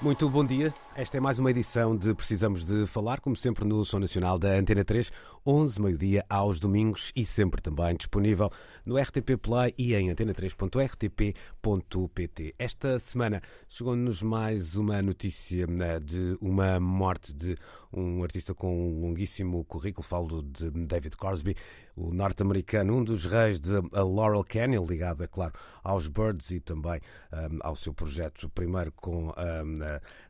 [0.00, 0.72] Muito bom dia.
[0.98, 4.54] Esta é mais uma edição de Precisamos de Falar, como sempre no Som Nacional da
[4.54, 5.12] Antena 3,
[5.46, 8.50] 11, meio-dia aos domingos e sempre também disponível
[8.84, 12.56] no RTP Play e em antena3.rtp.pt.
[12.58, 17.56] Esta semana chegou-nos mais uma notícia né, de uma morte de
[17.92, 21.54] um artista com um longuíssimo currículo, falo de David Crosby,
[21.96, 27.00] o norte-americano, um dos reis de Laurel Canyon, ligado, é claro, aos Birds e também
[27.32, 29.78] um, ao seu projeto, primeiro com um,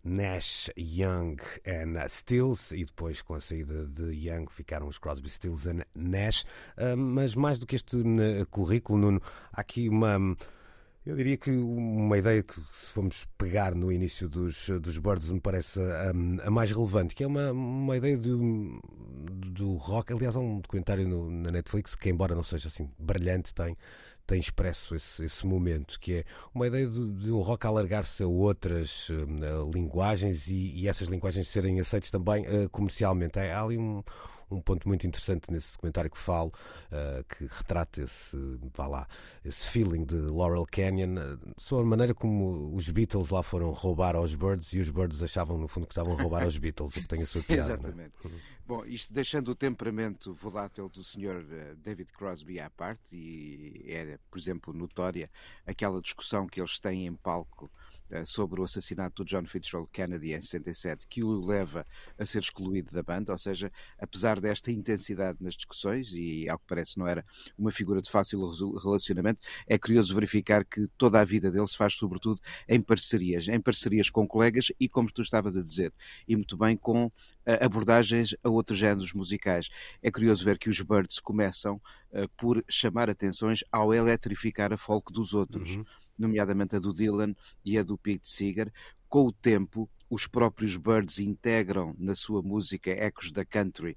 [0.05, 5.69] Nash, Young and Stills e depois com a saída de Young ficaram os Crosby, Stills
[5.69, 6.45] and Nash.
[6.97, 10.19] Mas mais do que este uh, currículo, Nuno, há aqui uma
[11.09, 15.41] eu diria que uma ideia que, se formos pegar no início dos, dos Birds, me
[15.41, 16.11] parece a,
[16.47, 18.79] a mais relevante, que é uma, uma ideia do,
[19.47, 20.13] do rock.
[20.13, 23.75] Aliás, há um documentário no, na Netflix que, embora não seja assim brilhante, tem,
[24.29, 28.27] tem expresso esse, esse momento, que é uma ideia de, de um rock alargar-se a
[28.27, 33.39] outras uh, linguagens e, e, essas linguagens serem aceitas também uh, comercialmente.
[33.39, 34.03] Há ali um
[34.51, 36.53] um ponto muito interessante nesse documentário que falo,
[36.91, 38.37] uh, que retrata esse,
[38.75, 39.09] vá lá,
[39.45, 44.17] esse feeling de Laurel Canyon, uh, sobre a maneira como os Beatles lá foram roubar
[44.17, 47.01] aos Birds e os Birds achavam no fundo que estavam a roubar aos Beatles, o
[47.01, 47.73] que tem a sua piada.
[47.73, 47.75] É?
[47.75, 48.15] Exatamente.
[48.67, 51.75] Bom, isto deixando o temperamento volátil do Sr.
[51.79, 55.31] David Crosby à parte, e é, por exemplo, notória
[55.67, 60.33] aquela discussão que eles têm em palco eh, sobre o assassinato do John Fitzgerald Kennedy
[60.33, 61.87] em 67, que o leva
[62.19, 66.65] a ser excluído da banda, ou seja, apesar desta intensidade nas discussões, e ao que
[66.67, 67.25] parece não era
[67.57, 68.41] uma figura de fácil
[68.83, 73.61] relacionamento, é curioso verificar que toda a vida dele se faz sobretudo em parcerias, em
[73.61, 75.93] parcerias com colegas e, como tu estavas a dizer,
[76.27, 77.11] e muito bem com
[77.45, 79.69] eh, abordagens a outros géneros musicais.
[80.03, 81.77] É curioso ver que os Birds começam
[82.13, 85.77] uh, por chamar atenções ao eletrificar a folk dos outros.
[85.77, 85.85] Uhum
[86.19, 87.35] nomeadamente a do Dylan
[87.65, 88.73] e a do Pete Seeger.
[89.09, 93.97] Com o tempo, os próprios Birds integram na sua música ecos da country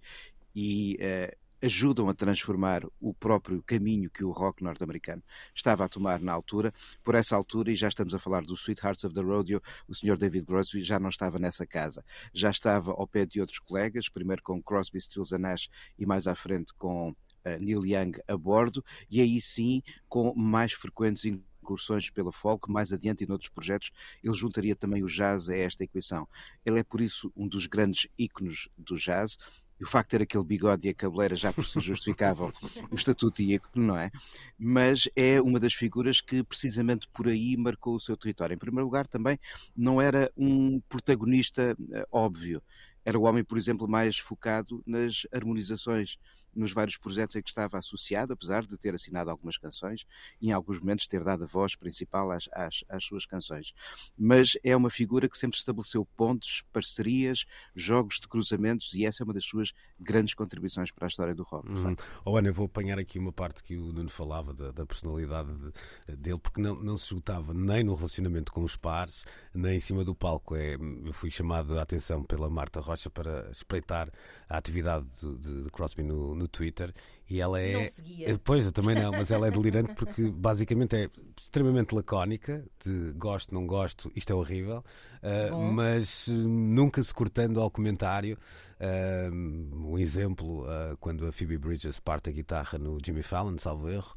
[0.55, 5.21] e uh, ajudam a transformar o próprio caminho que o rock norte-americano
[5.55, 6.73] estava a tomar na altura.
[7.03, 10.17] Por essa altura, e já estamos a falar do Sweethearts of the Rodeo, o Sr.
[10.17, 12.03] David Crosby já não estava nessa casa.
[12.33, 16.33] Já estava ao pé de outros colegas, primeiro com Crosby, Stills Nash e mais à
[16.33, 17.15] frente com uh,
[17.59, 21.25] Neil Young a bordo, e aí sim com mais frequentes
[21.61, 23.91] incursões pela folk, mais adiante e noutros projetos,
[24.23, 26.27] ele juntaria também o jazz a esta equação.
[26.66, 29.38] Ele é, por isso, um dos grandes ícones do jazz,
[29.79, 32.53] e o facto de ter aquele bigode e a cabeleira já por si justificavam
[32.91, 34.11] o estatuto ícone, não é?
[34.57, 38.53] Mas é uma das figuras que precisamente por aí marcou o seu território.
[38.53, 39.39] Em primeiro lugar, também
[39.75, 42.61] não era um protagonista uh, óbvio.
[43.03, 46.19] Era o homem, por exemplo, mais focado nas harmonizações
[46.56, 50.06] nos vários projetos em que estava associado, apesar de ter assinado algumas canções
[50.41, 53.73] e em alguns momentos ter dado a voz principal às, às, às suas canções.
[54.17, 57.45] Mas é uma figura que sempre estabeleceu pontos, parcerias,
[57.75, 61.44] jogos de cruzamentos e essa é uma das suas grandes contribuições para a história do
[61.44, 61.69] rock.
[61.69, 61.95] Hum.
[62.25, 65.50] Oh, Ana, eu vou apanhar aqui uma parte que o Nuno falava da, da personalidade
[66.07, 69.81] de, dele, porque não, não se esgotava nem no relacionamento com os pares, nem em
[69.81, 70.56] cima do palco.
[70.56, 74.11] É, eu fui chamado a atenção pela Marta Rocha para espreitar
[74.50, 76.94] a atividade de, de Crosby no, no Twitter
[77.31, 77.74] e ela é.
[77.74, 78.31] Não seguia.
[78.31, 81.09] Eh, pois, eu também não, mas ela é delirante porque basicamente é
[81.40, 84.84] extremamente lacónica, de gosto, não gosto, isto é horrível,
[85.24, 88.38] uh, mas uh, nunca se cortando ao comentário.
[88.79, 90.66] Uh, um exemplo,
[91.00, 94.13] quando a Phoebe Bridges parte a guitarra no Jimmy Fallon, salvo erro,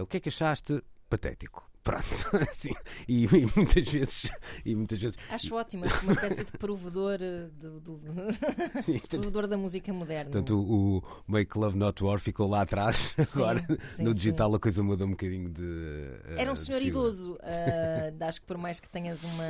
[0.00, 0.82] o que é que achaste?
[1.08, 1.71] Patético.
[1.82, 2.04] Pronto,
[2.48, 2.72] assim,
[3.08, 4.30] e, e, muitas vezes
[4.64, 8.00] e muitas vezes acho ótimo, uma espécie de provedor eh, do, do
[8.82, 10.30] sim, provedor da música moderna.
[10.30, 14.54] Portanto, o, o, Make Love Not War ficou lá atrás, sim, agora sim, no digital
[14.54, 15.62] a coisa muda um bocadinho de.
[15.62, 19.48] Uh, Era um senhor idoso, uh, acho que por mais que tenhas uma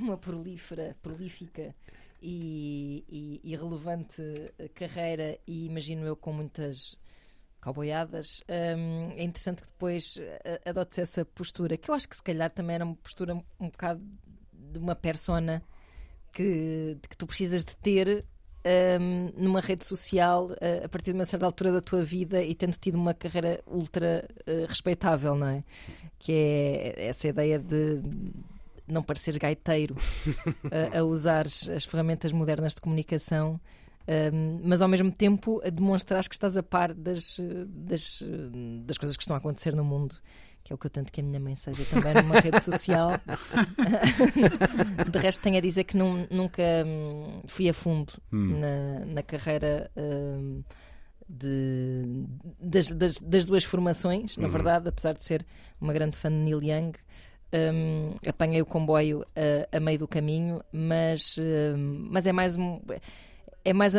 [0.00, 1.74] uma prolífera, prolífica
[2.22, 4.22] e, e, e relevante
[4.74, 6.96] carreira, e imagino eu com muitas
[7.60, 12.22] cowboyadas, um, é interessante que depois eh, adotes essa postura, que eu acho que se
[12.22, 14.02] calhar também era uma postura um bocado
[14.52, 15.62] de uma persona
[16.32, 18.24] que, que tu precisas de ter
[19.00, 22.54] um, numa rede social uh, a partir de uma certa altura da tua vida e
[22.54, 25.64] tendo tido uma carreira ultra uh, respeitável, não é?
[26.18, 28.00] Que é essa ideia de
[28.86, 29.96] não pareceres gaiteiro
[30.92, 33.60] a usar as ferramentas modernas de comunicação.
[34.08, 37.38] Um, mas ao mesmo tempo a demonstrar que estás a par das,
[37.68, 38.24] das,
[38.84, 40.16] das coisas que estão a acontecer no mundo
[40.70, 43.12] que é o que eu tanto que a minha mãe seja também numa rede social.
[45.10, 48.60] de resto, tenho a dizer que num, nunca hum, fui a fundo hum.
[48.60, 49.90] na, na carreira.
[49.96, 50.62] Hum,
[51.32, 52.26] de,
[52.60, 54.52] das, das, das, duas formações, na uhum.
[54.52, 55.46] verdade, apesar de ser
[55.80, 56.92] uma grande fã de Neil Young,
[57.52, 61.36] um, apanhei o comboio a, a, meio do caminho, mas,
[62.10, 62.80] mas é mais um.
[63.64, 63.94] É mais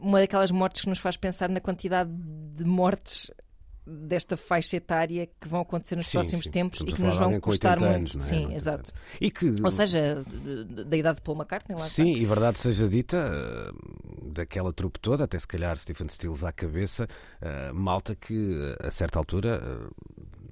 [0.00, 3.30] uma daquelas mortes que nos faz pensar na quantidade de mortes
[3.84, 6.50] desta faixa etária que vão acontecer nos sim, próximos sim.
[6.50, 7.94] tempos Estamos e que nos vão custar muito.
[7.94, 8.20] Anos, é?
[8.20, 8.92] Sim, exato.
[9.20, 9.54] E que...
[9.62, 10.24] Ou seja,
[10.86, 12.22] da idade de Paul McCartney lá Sim, está.
[12.22, 13.72] e verdade seja dita, eh,
[14.22, 17.08] daquela trupe toda, até se calhar Stephen Stills à cabeça,
[17.40, 19.60] uh, malta que a certa altura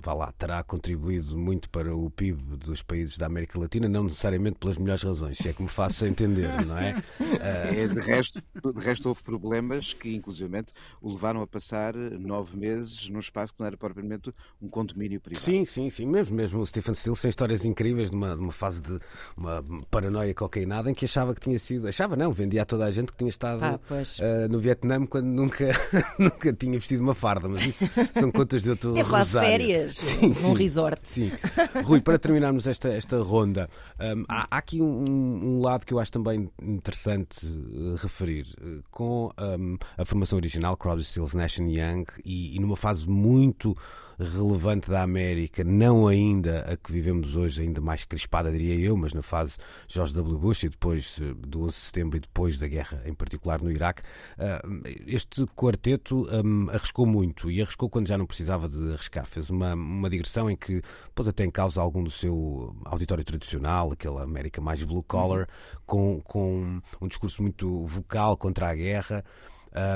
[0.01, 4.59] vá lá, terá contribuído muito para o PIB dos países da América Latina, não necessariamente
[4.59, 6.95] pelas melhores razões, se é que me faço entender, não é?
[7.41, 13.09] é de, resto, de resto, houve problemas que, inclusivamente, o levaram a passar nove meses
[13.09, 15.45] num espaço que não era propriamente um condomínio privado.
[15.45, 16.07] Sim, sim, sim.
[16.07, 18.99] Mesmo, mesmo o Stephen Stills tem histórias incríveis de uma, de uma fase de
[19.37, 21.89] uma paranoia cocainada em que achava que tinha sido.
[21.89, 25.27] Achava, não, vendia a toda a gente que tinha estado ah, uh, no Vietnã quando
[25.27, 25.67] nunca,
[26.19, 27.49] nunca tinha vestido uma farda.
[27.49, 27.85] Mas isso
[28.19, 28.97] são contas de outro.
[28.97, 31.01] É quase férias sim, num sim, resort.
[31.03, 31.33] Sim.
[31.85, 35.99] Rui, para terminarmos esta, esta ronda, um, há, há, aqui um, um, lado que eu
[35.99, 38.47] acho também interessante uh, referir.
[38.61, 43.77] Uh, com um, a formação original, Crowded Stills, Nash Young, e, e numa fase muito
[44.25, 49.15] relevante da América, não ainda a que vivemos hoje, ainda mais crispada, diria eu, mas
[49.15, 49.57] na fase
[49.89, 50.39] George W.
[50.39, 53.71] Bush e depois eh, do 11 de setembro e depois da guerra, em particular no
[53.71, 54.03] Iraque,
[54.39, 54.63] eh,
[55.07, 59.27] este quarteto um, arriscou muito e arriscou quando já não precisava de arriscar.
[59.27, 60.83] Fez uma, uma digressão em que
[61.15, 65.49] pôs até em causa algum do seu auditório tradicional, aquela América mais blue collar,
[65.87, 69.25] com, com um discurso muito vocal contra a guerra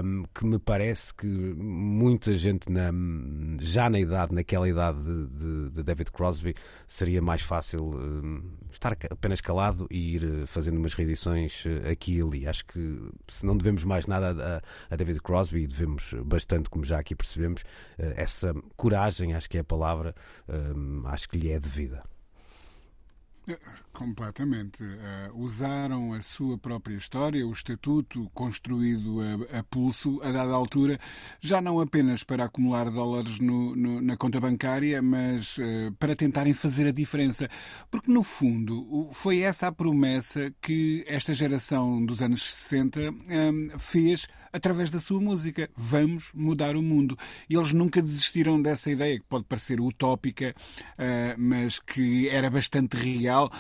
[0.04, 2.90] um, que me parece que muita gente na,
[3.60, 6.54] já na idade, naquela idade de, de, de David Crosby,
[6.86, 12.16] seria mais fácil um, estar apenas calado e ir eh, fazendo umas reedições eh, aqui
[12.18, 12.46] e ali.
[12.46, 16.98] Acho que se não devemos mais nada a, a David Crosby, devemos bastante, como já
[16.98, 20.14] aqui percebemos, uh, essa coragem, acho que é a palavra,
[20.48, 22.02] um, acho que lhe é devida.
[23.92, 24.82] Completamente.
[24.82, 30.98] Uh, usaram a sua própria história, o estatuto construído a, a, pulso, a dada altura,
[31.40, 36.54] já não apenas para acumular dólares no, no, na conta bancária, mas uh, para tentarem
[36.54, 37.48] fazer a diferença.
[37.90, 43.78] Porque, no fundo, foi essa a promessa que esta geração dos anos 60 um, eh,
[43.78, 45.68] fez através da sua música.
[45.76, 47.18] Vamos mudar o mundo.
[47.50, 50.54] E eles nunca desistiram dessa ideia, que pode parecer utópica,
[50.92, 53.50] uh, mas que era bastante real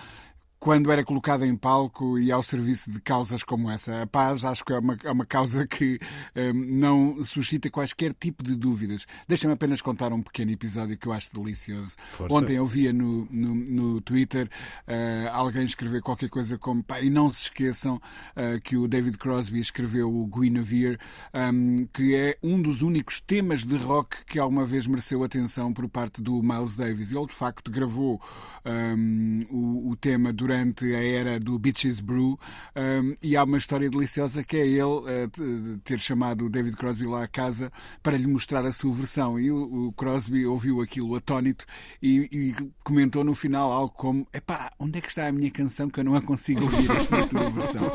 [0.64, 4.00] quando era colocada em palco e ao serviço de causas como essa.
[4.00, 6.00] A paz acho que é uma, é uma causa que
[6.34, 9.04] um, não suscita quaisquer tipo de dúvidas.
[9.28, 11.96] Deixa-me apenas contar um pequeno episódio que eu acho delicioso.
[12.14, 12.34] Força.
[12.34, 14.48] Ontem eu via no, no, no Twitter
[14.88, 19.18] uh, alguém escrever qualquer coisa como pá, e não se esqueçam uh, que o David
[19.18, 20.98] Crosby escreveu o Guinevere,
[21.34, 25.86] um, que é um dos únicos temas de rock que alguma vez mereceu atenção por
[25.90, 27.12] parte do Miles Davis.
[27.12, 28.18] Ele de facto gravou
[28.64, 32.38] um, o, o tema durante durante a era do Beaches Brew
[32.76, 37.06] um, e há uma história deliciosa que é ele uh, ter chamado o David Crosby
[37.06, 39.38] lá à casa para lhe mostrar a sua versão.
[39.38, 41.66] E o, o Crosby ouviu aquilo atónito
[42.00, 45.90] e, e, comentou no final algo como epá, onde é que está a minha canção
[45.90, 46.90] que eu não a consigo ouvir?
[46.90, 47.90] A tua versão.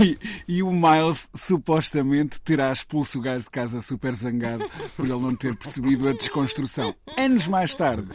[0.00, 4.64] E, e, o Miles supostamente terá expulso o gajo de casa super zangado
[4.96, 6.94] por ele não ter percebido a desconstrução.
[7.18, 8.08] Anos mais tarde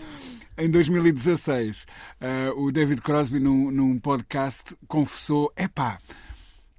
[0.58, 1.86] em 2016, uh,
[2.22, 6.00] eh, o David Crosby, num, num podcast, confessou: epá,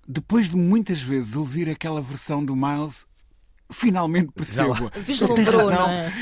[0.08, 3.06] depois de muitas vezes ouvir aquela versão do Miles,
[3.70, 4.90] finalmente percebo.
[4.94, 6.12] Vislumbrou, é?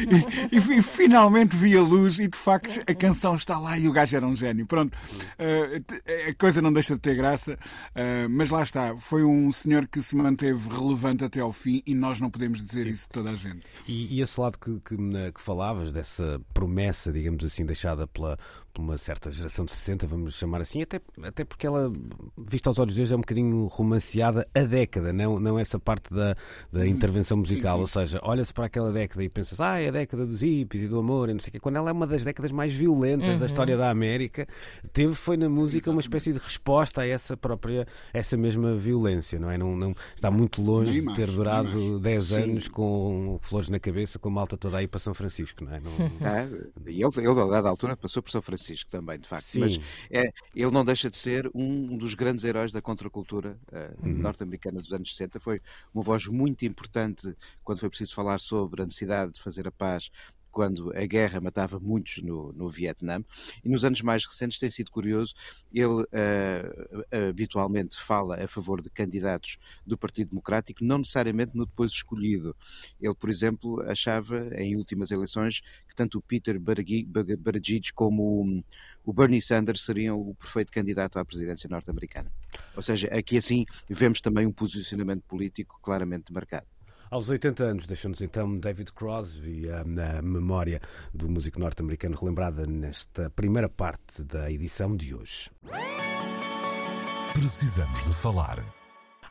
[0.51, 3.89] e, e, e, finalmente vi a luz e de facto a canção está lá e
[3.89, 4.67] o gajo era um gênio.
[4.67, 8.97] Pronto, uh, a coisa não deixa de ter graça, uh, mas lá está.
[8.97, 12.85] Foi um senhor que se manteve relevante até ao fim e nós não podemos dizer
[12.85, 12.91] Sim.
[12.91, 13.67] isso de toda a gente.
[13.87, 18.39] E, e esse lado que, que, que falavas, dessa promessa, digamos assim, deixada pela,
[18.81, 21.93] uma certa geração de 60, vamos chamar assim, até, até porque ela,
[22.37, 26.13] vista aos olhos de hoje, é um bocadinho romanceada a década, não, não essa parte
[26.13, 26.37] da,
[26.73, 26.87] da uhum.
[26.87, 27.79] intervenção musical.
[27.79, 27.99] Sim, sim.
[27.99, 30.89] Ou seja, olha-se para aquela década e pensas, ah, é a década dos hippies e
[30.89, 31.61] do amor, e não sei o quê.
[31.61, 33.39] Quando ela é uma das décadas mais violentas uhum.
[33.39, 34.47] da história da América,
[34.93, 39.51] teve, foi na música uma espécie de resposta a essa própria, essa mesma violência, não
[39.51, 39.57] é?
[39.57, 44.29] Não, não, está muito longe de ter durado 10 anos com flores na cabeça, com
[44.29, 45.81] a malta toda aí para São Francisco, não é?
[45.81, 45.93] Não,
[46.27, 46.49] é
[46.87, 49.45] e ele, ele, a dada altura, passou por São Francisco Francisco também, de facto.
[49.45, 49.61] Sim.
[49.61, 49.81] Mas
[50.11, 54.19] é, ele não deixa de ser um dos grandes heróis da contracultura uh, Uhum.
[54.19, 55.39] norte-americana dos anos 60.
[55.41, 55.61] Foi
[55.93, 60.11] uma voz muito importante quando foi preciso falar sobre a necessidade de fazer a paz
[60.55, 63.23] quando a guerra matava muitos no, no Vietnã.
[63.65, 65.35] E nos anos mais recentes tem sido curioso,
[65.73, 71.91] ele uh, habitualmente fala a favor de candidatos do Partido Democrático, não necessariamente no depois
[71.91, 72.55] escolhido.
[73.01, 78.65] Ele, por exemplo, achava em últimas eleições que tanto o Peter Buttigieg como o,
[79.05, 82.31] o Bernie Sanders seriam o perfeito candidato à presidência norte-americana.
[82.77, 86.74] Ou seja, aqui assim vemos também um posicionamento político claramente marcado.
[87.15, 89.83] Aos 80 anos, deixou-nos então David Crosby, a,
[90.19, 90.81] a memória
[91.15, 95.49] do músico norte-americano, relembrada nesta primeira parte da edição de hoje.
[97.33, 98.84] Precisamos de falar.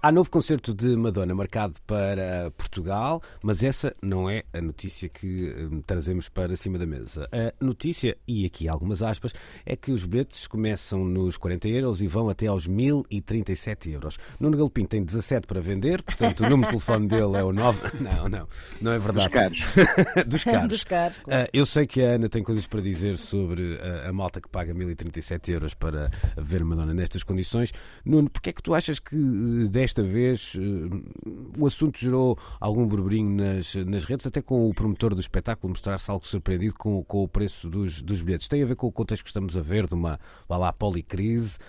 [0.06, 5.56] Há novo concerto de Madonna marcado para Portugal, mas essa não é a notícia que
[5.58, 7.26] hum, trazemos para cima da mesa.
[7.32, 9.32] A notícia, e aqui algumas aspas,
[9.66, 14.20] é que os bilhetes começam nos 40 euros e vão até aos 1037 euros.
[14.42, 17.80] Nuno Galpim tem 17 para vender, portanto o número de telefone dele é o 9.
[18.04, 18.48] Não, não,
[18.82, 19.30] não é verdade.
[19.30, 19.64] Dos caros.
[20.28, 20.68] Dos caros.
[20.68, 21.46] Dos caros, claro.
[21.46, 24.50] Uh, eu sei que a Ana tem coisas para dizer sobre a, a malta que
[24.50, 27.72] paga 1037 euros para ver Madonna nestas condições.
[28.04, 32.88] Nuno, porque é que tu achas que uh, desta vez uh, o assunto gerou algum
[32.88, 37.24] burburinho nas, nas redes, até com o promotor do espetáculo mostrar-se algo surpreendido com, com
[37.24, 38.48] o preço dos, dos bilhetes?
[38.48, 40.20] Tem a ver com o contexto que estamos a ver de uma,
[40.50, 41.60] vá lá, policrise?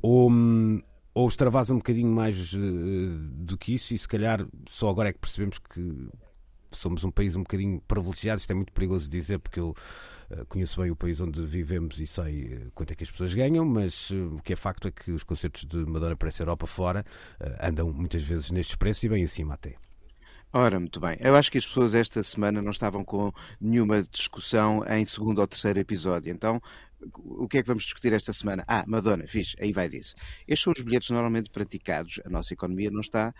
[0.00, 0.30] ou,
[1.12, 5.18] ou extravasa um bocadinho mais do que isso e se calhar só agora é que
[5.18, 6.08] percebemos que
[6.70, 9.74] somos um país um bocadinho privilegiado, isto é muito perigoso dizer porque eu uh,
[10.48, 13.64] conheço bem o país onde vivemos e sei uh, quanto é que as pessoas ganham,
[13.64, 16.66] mas uh, o que é facto é que os concertos de Madonna para essa Europa
[16.66, 17.04] fora
[17.60, 19.76] andam muitas vezes nestes preços e bem acima até.
[20.52, 21.16] Ora, muito bem.
[21.20, 25.46] Eu acho que as pessoas esta semana não estavam com nenhuma discussão em segundo ou
[25.46, 26.32] terceiro episódio.
[26.32, 26.60] Então,
[27.16, 28.64] o que é que vamos discutir esta semana?
[28.66, 30.16] Ah, Madonna, fixe, aí vai disso.
[30.48, 32.20] Estes são os bilhetes normalmente praticados.
[32.24, 33.32] A nossa economia não está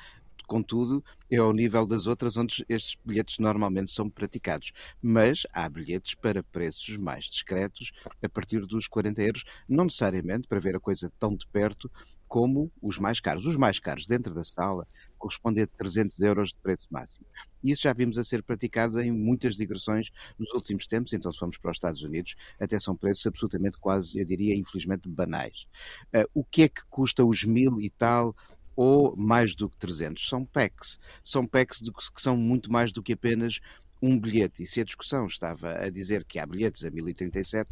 [0.47, 4.73] contudo, é ao nível das outras onde estes bilhetes normalmente são praticados.
[5.01, 7.93] Mas há bilhetes para preços mais discretos,
[8.23, 11.91] a partir dos 40 euros, não necessariamente para ver a coisa tão de perto
[12.31, 13.45] como os mais caros.
[13.45, 14.87] Os mais caros dentro da sala
[15.19, 17.27] correspondem a 300 euros de preço máximo.
[17.63, 21.39] E isso já vimos a ser praticado em muitas digressões nos últimos tempos, então se
[21.41, 25.67] formos para os Estados Unidos, até são preços absolutamente quase, eu diria, infelizmente banais.
[26.15, 28.35] Uh, o que é que custa os mil e tal
[28.81, 30.27] ou mais do que 300.
[30.27, 30.99] São packs.
[31.23, 33.61] São de, que são muito mais do que apenas
[34.01, 34.63] um bilhete.
[34.63, 37.69] E se a discussão estava a dizer que há bilhetes a 1037,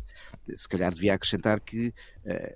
[0.55, 1.95] se calhar devia acrescentar que uh,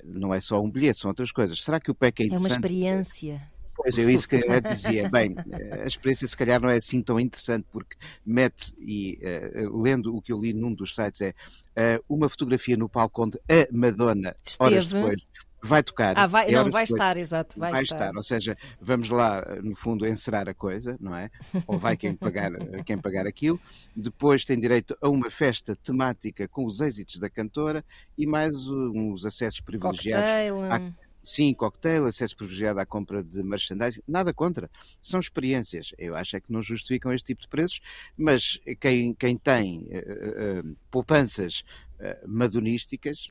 [0.04, 1.62] não é só um bilhete, são outras coisas.
[1.62, 2.46] Será que o pack é interessante?
[2.46, 3.52] É uma experiência.
[3.74, 5.08] Pois, eu isso que eu dizia.
[5.08, 5.34] Bem,
[5.82, 9.18] a experiência se calhar não é assim tão interessante, porque mete, e
[9.64, 13.24] uh, lendo o que eu li num dos sites, é uh, uma fotografia no palco
[13.24, 14.74] onde a Madonna, Esteve.
[14.74, 15.22] horas depois,
[15.62, 16.18] vai tocar.
[16.18, 17.96] Ah, vai, não, vai estar, exato, vai, vai estar.
[17.96, 18.16] estar.
[18.16, 21.30] Ou seja, vamos lá, no fundo, encerar a coisa, não é?
[21.66, 22.50] Ou vai quem pagar,
[22.84, 23.60] quem pagar aquilo.
[23.94, 27.84] Depois tem direito a uma festa temática com os êxitos da cantora
[28.18, 30.26] e mais uns acessos privilegiados.
[30.26, 30.72] Cocktail.
[30.72, 30.92] À,
[31.22, 34.68] sim, cocktail, acesso privilegiado à compra de merchandising, nada contra.
[35.00, 35.92] São experiências.
[35.96, 37.80] Eu acho é que não justificam este tipo de preços,
[38.16, 41.62] mas quem, quem tem uh, uh, poupanças
[42.02, 43.28] uh, madonísticas,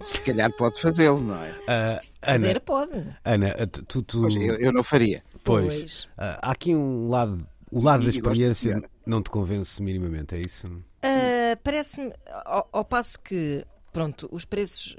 [0.00, 1.50] se calhar pode fazê-lo, não é?
[1.50, 3.16] Uh, Ana, Poder pode.
[3.24, 4.02] Ana, tu.
[4.02, 4.20] tu...
[4.22, 5.22] Pois, eu, eu, não faria.
[5.44, 5.66] Pois.
[5.66, 6.04] Pois.
[6.04, 7.46] Uh, há aqui um lado.
[7.70, 10.66] O lado E- da experiência não te convence minimamente, é isso?
[10.66, 12.12] Uh, Parece-me,
[12.44, 14.96] ao, ao passo que, pronto, os preços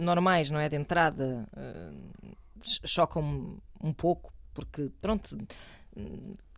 [0.00, 2.28] normais, não é, de entrada, uh,
[2.62, 5.36] ch- chocam-me um pouco, porque, pronto,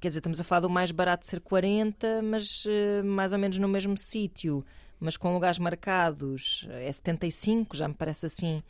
[0.04, 3.58] quer dizer, estamos a falar do mais barato ser 40, mas uh, mais ou menos
[3.58, 4.62] no mesmo sítio,
[5.00, 8.62] mas com lugares marcados, é 75, já me parece assim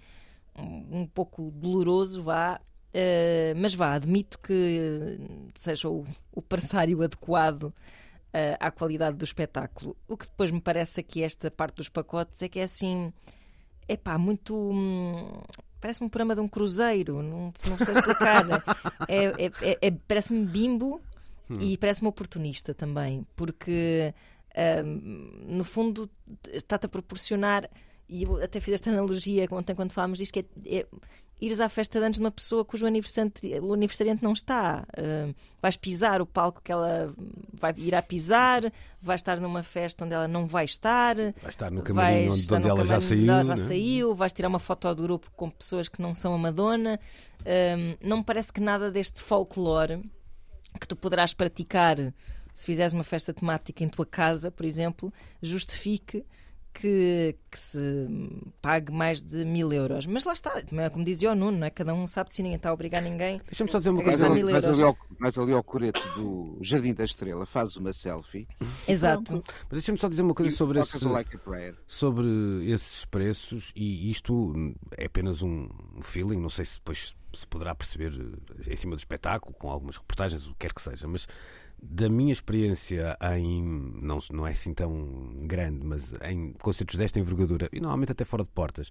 [0.56, 2.60] um, um pouco doloroso, vá.
[2.94, 5.18] Uh, mas vá, admito que
[5.56, 7.74] seja o, o pressário adequado uh,
[8.60, 9.96] à qualidade do espetáculo.
[10.06, 13.12] O que depois me parece aqui, esta parte dos pacotes, é que é assim,
[13.88, 14.54] é pá, muito.
[14.54, 15.32] hum,
[15.80, 18.44] Parece-me um programa de um cruzeiro, não, não sei explicar.
[19.08, 21.02] é, é- é- é- parece-me bimbo
[21.50, 24.14] e parece-me oportunista também, porque
[24.84, 26.10] hum, no fundo
[26.52, 27.68] está-te a proporcionar.
[28.06, 30.86] E eu até fiz esta analogia ontem quando falámos disto, que é, é
[31.40, 34.86] ires à festa de anos de uma pessoa cujo aniversariante, o aniversariante não está.
[34.98, 37.14] Hum, vais pisar o palco que ela
[37.52, 41.16] vai ir a pisar, vais estar numa festa onde ela não vai estar.
[41.16, 43.20] Vai estar no camarim onde, estar onde ela já saiu.
[43.22, 43.62] onde ela já né?
[43.62, 47.00] saiu, vais tirar uma foto do grupo com pessoas que não são a Madonna.
[47.40, 50.02] Hum, não me parece que nada deste folclore
[50.78, 51.96] que tu poderás praticar
[52.52, 55.12] se fizeres uma festa temática em tua casa, por exemplo,
[55.42, 56.24] justifique
[56.74, 58.08] que, que se
[58.60, 60.06] pague mais de mil euros.
[60.06, 61.70] Mas lá está, é como dizia o Nuno, não é?
[61.70, 63.40] cada um sabe se ninguém está a obrigar ninguém.
[63.44, 64.26] Deixa-me só dizer uma coisa.
[64.26, 64.68] ali, mas, euros.
[64.68, 68.46] ali ao, mas ali ao coreto do Jardim da Estrela faz uma selfie
[68.88, 69.42] Exato.
[69.46, 71.04] Mas deixa-me só dizer uma coisa e sobre esse.
[71.04, 71.38] Like
[71.86, 72.26] sobre
[72.68, 74.54] esses preços e isto
[74.98, 75.68] é apenas um
[76.02, 78.12] feeling, não sei se depois se poderá perceber
[78.66, 81.26] eh, em cima do espetáculo, com algumas reportagens, o que quer que seja, mas
[81.82, 83.62] da minha experiência em,
[84.00, 88.42] não, não é assim tão grande, mas em concertos desta envergadura, e normalmente até fora
[88.42, 88.90] de portas,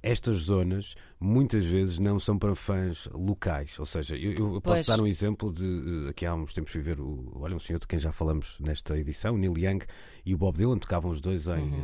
[0.00, 3.76] estas zonas muitas vezes não são para fãs locais.
[3.80, 4.86] Ou seja, eu, eu posso Pois.
[4.86, 6.06] dar um exemplo de.
[6.08, 8.96] Aqui há uns tempos fui ver o, olha, um senhor de quem já falamos nesta
[8.96, 9.80] edição, Neil Young
[10.24, 11.74] e o Bob Dylan, tocavam os dois em,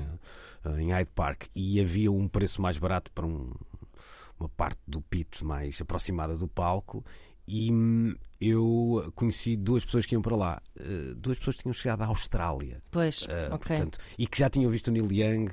[0.65, 3.51] eh, em Hyde Park e havia um preço mais barato para um-
[4.39, 7.05] uma parte do pito mais aproximada do palco.
[7.47, 10.63] E hum, eu conheci duas pessoas que iam para lá.
[10.79, 12.81] Eh, duas pessoas que tinham chegado à Austrália.
[12.91, 13.77] Pois, Eh, ok.
[13.77, 15.49] portanto, e que já tinham visto o Neil Young.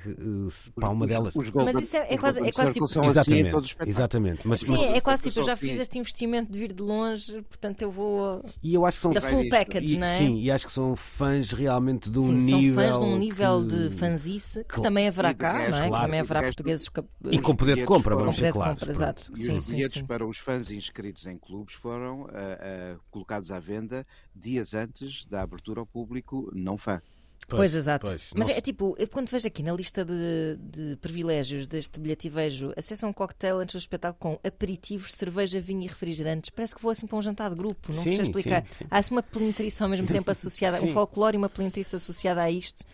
[0.50, 1.34] se- pá, uma delas.
[1.36, 3.76] Os Golden- Mas isso é- é os quase- é quase tipo- são assim Exatamente, os
[3.86, 4.48] exatamente.
[4.48, 7.40] Mas, Sim, mas- é quase tipo, eu já fiz este investimento de vir de longe,
[7.42, 10.18] portanto eu vou e eu acho que são da full package, e, não é?
[10.18, 12.82] Sim, e acho que são fãs realmente de um Sim, são nível.
[12.84, 14.82] fãs de um nível que- de fanzice que Claro.
[14.82, 15.82] também haverá cá, resto, não é?
[15.82, 16.90] Que claro, também haverá resto- portugueses
[17.30, 18.96] E com poder de compra, vamos com ser poder de claros.
[18.96, 19.32] exato.
[19.32, 20.04] E Sim, os sim, bilhetes sim.
[20.06, 22.26] para os fãs inscritos em clubes foram
[22.72, 27.00] ah, colocados à venda dias antes da abertura ao público não fã.
[27.48, 28.06] Pois, exato.
[28.06, 32.00] pois, Mas é se- tipo, eu quando vejo aqui na lista de, de privilégios deste
[32.00, 35.86] bilhete e vejo acesso a um cocktail antes do espetáculo com aperitivos, cerveja, vinho e
[35.86, 38.62] refrigerantes, parece que vou assim para um jantar de grupo, não Sim, sei explicar.
[38.62, 38.84] sim, sim.
[38.90, 42.50] Há assim uma pelintrice ao mesmo tempo associada, um folclore e uma pelintrice associada a
[42.50, 42.84] isto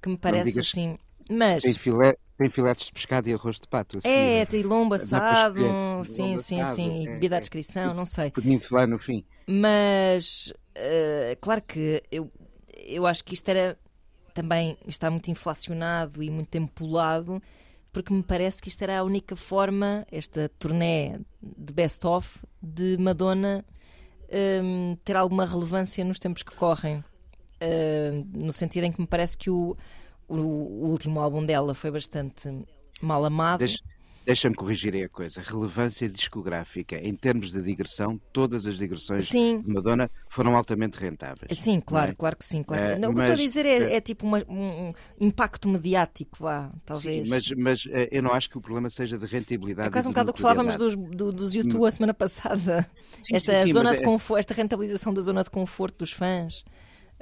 [0.00, 0.96] que me parece digas- assim.
[1.28, 3.98] Mas Tem, filé, tem filetes de pescado e arroz de pato.
[3.98, 5.58] Assim, é, tem lombo assado,
[6.04, 7.40] sim, Lombo sim, assado, sim, e é, bebida à é.
[7.40, 8.30] descrição, não sei.
[8.30, 9.24] Pudim filé no fim.
[9.46, 12.30] Mas, eh, claro que eu,
[12.74, 13.78] eu acho que isto era
[14.34, 17.42] também está muito inflacionado e muito empolado,
[17.90, 23.64] porque me parece que isto era a única forma, esta turnê de best-of, de Madonna
[24.62, 27.02] hum, ter alguma relevância nos tempos que correm.
[27.62, 29.74] Hum, no sentido em que me parece que o,
[30.28, 32.48] o, o último álbum dela foi bastante
[33.00, 33.58] mal amado.
[33.60, 33.78] Deixa-
[34.24, 35.40] Deixa-me corrigir aí a coisa.
[35.40, 36.96] Relevância discográfica.
[36.96, 39.60] Em termos de digressão, todas as digressões Sim.
[39.62, 41.56] de Madonna foram altamente rentáveis.
[41.56, 42.14] Sim, claro, é?
[42.16, 42.64] claro que sim.
[42.64, 44.42] Claro que- Eh, Não, o que estou a mas, dizer é, eh, é tipo uma-
[44.48, 47.28] um, um impacto mediático, vá, talvez.
[47.28, 49.86] Sim, mas, mas eh, eu não acho que o problema seja de rentabilidade.
[49.86, 52.84] É quase um bocado o que falávamos dos, do, dos YouTube a semana passada.
[53.22, 56.10] Sim, esta, sim, zona mas de é- confo- esta rentabilização da zona de conforto dos
[56.10, 56.64] fãs.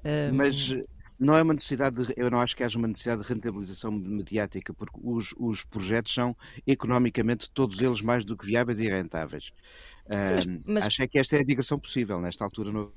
[0.03, 0.83] Hum, Mas eh,
[1.19, 4.73] não é uma necessidade, de, eu não acho que haja uma necessidade de rentabilização mediática,
[4.75, 9.53] porque os, os projetos são economicamente todos eles mais do que viáveis e rentáveis.
[10.19, 12.93] Sim, mas- mas- Acho é que esta é a digressão possível nesta altura no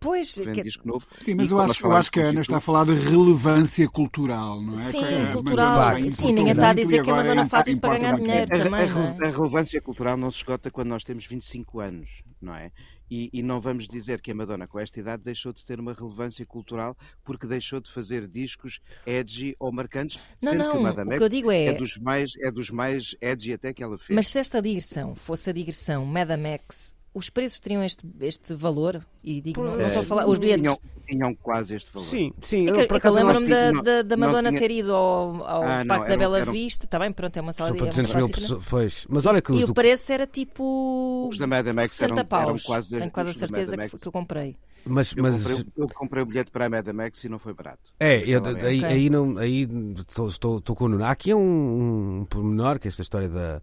[0.00, 1.06] pois, que- disco novo.
[1.18, 4.62] Sim, mas eu acho, eu acho que a Ana está a falar de relevância cultural,
[4.62, 4.76] não é?
[4.76, 5.96] Sim, a cultural.
[6.10, 8.50] Sim, ninguém está a dizer que a Madonna faz isto para ganhar dinheiro.
[8.52, 9.28] A, a- também, não é?
[9.28, 12.70] a relevância cultural não se esgota quando nós temos 25 anos, não é?
[13.10, 15.92] E, e não vamos dizer que a Madonna, com esta idade, deixou de ter uma
[15.92, 20.82] relevância cultural porque deixou de fazer discos edgy ou marcantes, Não, sendo que não, o
[20.82, 23.82] Madame o que eu digo é- é dos mais é dos mais edgy até que
[23.82, 24.16] ela fez.
[24.16, 29.00] Mas se esta digressão fosse a digressão Madame X, os preços teriam este, este valor?
[29.24, 30.62] E digo, não, não estou a falar, os bilhetes.
[30.62, 32.06] tinham, tinham quase este valor.
[32.06, 32.68] Sim, sim.
[32.68, 35.78] É que, por é lembro-me da, da, da Madonna tinha- ter ido ao, ao Ah,
[35.84, 38.10] não, Parque da Bela eram- Vista, está bem, pronto, é uma sala de é 200
[38.10, 38.64] uma mil sala de- pessoas.
[38.68, 39.06] Pois.
[39.08, 41.28] Mas olha que os E do- o preço era tipo.
[41.30, 44.12] Os da Madame X 60 eram- eram quase- Tenho quase a certeza que, que eu
[44.12, 44.56] comprei.
[44.88, 47.52] Mas, Eu, mas comprei, eu comprei o bilhete para a Madame X e não foi
[47.52, 47.80] barato.
[47.98, 48.84] É, eu, aí, Ok.
[48.84, 51.04] aí, não, aí estou, estou, estou com o Nuno.
[51.04, 53.60] Há aqui um, um pormenor, que é esta história da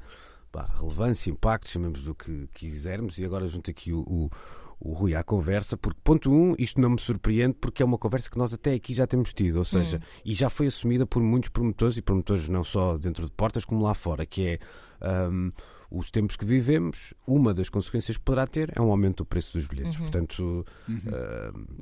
[0.53, 4.29] pá, relevância, impacto, chamemos do que quisermos, e agora junto aqui o, o,
[4.79, 8.29] o Rui à conversa, porque, ponto um, isto não me surpreende, porque é uma conversa
[8.29, 11.49] que nós até aqui já temos tido, ou seja, e já foi assumida por muitos
[11.49, 14.59] promotores, e promotores não só dentro de portas, como lá fora, que é.
[15.27, 15.51] hum,
[15.93, 19.53] os tempos que vivemos, uma das consequências que poderá ter é um aumento do preço
[19.57, 19.95] dos bilhetes.
[19.97, 20.99] Portanto, hum,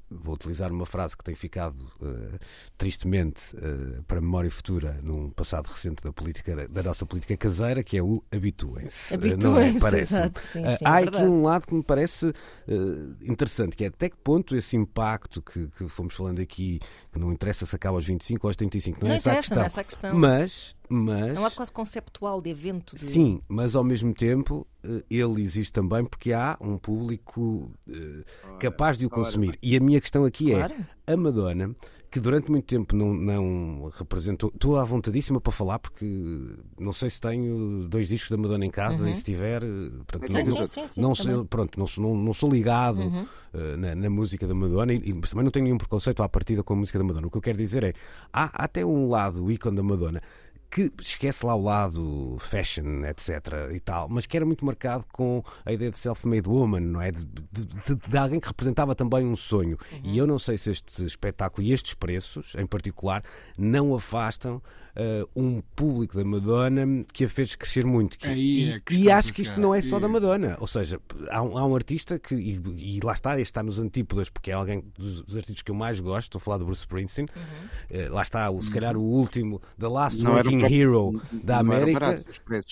[0.10, 2.38] vou utilizar uma frase que tem ficado uh,
[2.78, 7.84] tristemente uh, para a memória futura num passado recente da política da nossa política caseira,
[7.84, 9.14] que é o habituem-se.
[9.14, 9.18] Uh, é?
[9.18, 10.14] Habituem-se, Parece.
[10.14, 13.86] exato, sim, Uh, sim, há é aqui um lado que me parece uh, interessante, que
[13.86, 16.80] é até que ponto esse impacto que, que fomos falando aqui,
[17.12, 19.40] que não interessa se acaba aos 25 ou aos 35, não, Não é essa a
[19.40, 19.58] interessa, questão.
[19.58, 20.20] não é essa a questão.
[20.20, 21.36] Mas, mas.
[21.36, 22.96] É um lado quase conceptual de evento.
[22.98, 23.02] De...
[23.02, 28.98] Sim, mas ao mesmo tempo eh, ele existe também porque há um público uh, capaz
[28.98, 29.50] de o consumir.
[29.50, 30.76] Ora, e a minha questão aqui é, claro.
[31.08, 31.74] é: a Madonna
[32.12, 34.52] que durante muito tempo não, não representou.
[34.54, 36.06] Estou à vontadíssima para falar porque
[36.78, 39.10] não sei se tenho dois discos da Madonna em casa uhum.
[39.14, 39.62] e se tiver.
[40.06, 43.02] Pronto, sim, não, sim, sim, sim, não, sou, pronto, não, sou, não, não sou ligado
[43.02, 43.26] uhum.
[43.54, 46.62] uh, na, na, música da Madonna e, e, também não tenho nenhum preconceito à partida
[46.62, 47.28] com a música da Madonna.
[47.28, 47.94] O que eu quero dizer é
[48.34, 50.22] há, há até um lado, o ícone da Madonna,
[50.72, 53.70] que esquece lá o lado fashion, etc.
[53.74, 57.12] e tal, mas que era muito marcado com a ideia de self-made woman, não é?
[57.12, 59.78] De, de, de, de, alguém que representava também um sonho.
[59.92, 60.00] Uhum.
[60.02, 63.22] E eu não sei se este espetáculo e estes preços, em particular,
[63.58, 64.62] não afastam
[64.96, 68.18] uh, um público da Madonna que a fez crescer muito.
[68.18, 70.58] Que, e, é e acho que isto não é só da Madonna.
[70.60, 71.00] Ou seja,
[71.30, 74.52] há um, há um artista que, e, e, lá está, este está nos antípodas, porque
[74.52, 77.28] é alguém dos, dos, artistas que eu mais gosto, estou a falar do Bruce Springsteen.
[77.36, 78.08] Uhum.
[78.08, 82.24] Uh, lá está, o, se calhar o último, The Last não Working Hero da América.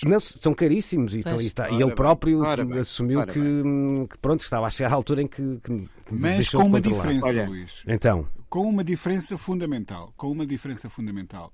[0.06, 4.44] Não, são caríssimos e, então, e, está, e ele próprio bem, assumiu que, que, pronto,
[4.44, 5.60] estava a chegar à altura em que.
[5.64, 7.84] que Mas com uma diferença, Olha, Luís.
[7.88, 8.28] Então.
[8.50, 10.13] Com uma diferença fundamental.
[10.17, 11.52] Com uma diferença fundamental.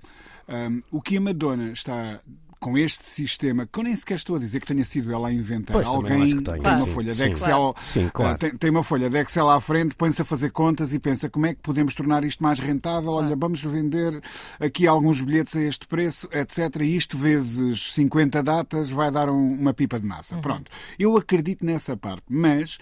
[0.48, 2.22] Um, o que a Madonna está
[2.66, 5.32] com este sistema, que eu nem sequer estou a dizer que tenha sido ela a
[5.32, 5.76] inventar.
[5.76, 8.38] Pois, Alguém tem, tem uma folha de Excel, sim, claro.
[8.40, 11.46] tem, tem, uma folha de Excel à frente, põe-se a fazer contas e pensa como
[11.46, 13.12] é que podemos tornar isto mais rentável.
[13.12, 14.20] Olha, vamos vender
[14.60, 16.82] aqui alguns bilhetes a este preço, etc.
[16.82, 20.36] E isto vezes 50 datas vai dar um, uma pipa de massa.
[20.36, 20.42] Uhum.
[20.42, 20.72] Pronto.
[20.98, 22.80] Eu acredito nessa parte, mas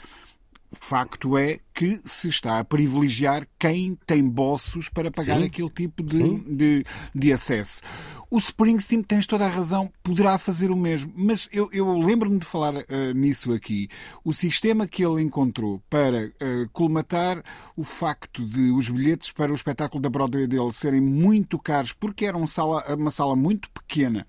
[0.80, 5.46] facto é que se está a privilegiar quem tem bolsos para pagar Sim.
[5.46, 7.82] aquele tipo de, de, de, acesso.
[8.30, 12.46] O Springsteen, tens toda a razão, poderá fazer o mesmo, mas eu, eu lembro-me de
[12.46, 13.90] falar uh, nisso aqui.
[14.24, 17.44] O sistema que ele encontrou para uh, colmatar
[17.76, 22.26] o facto de os bilhetes para o espetáculo da Broadway dele serem muito caros, porque
[22.26, 24.26] era uma sala, uma sala muito pequena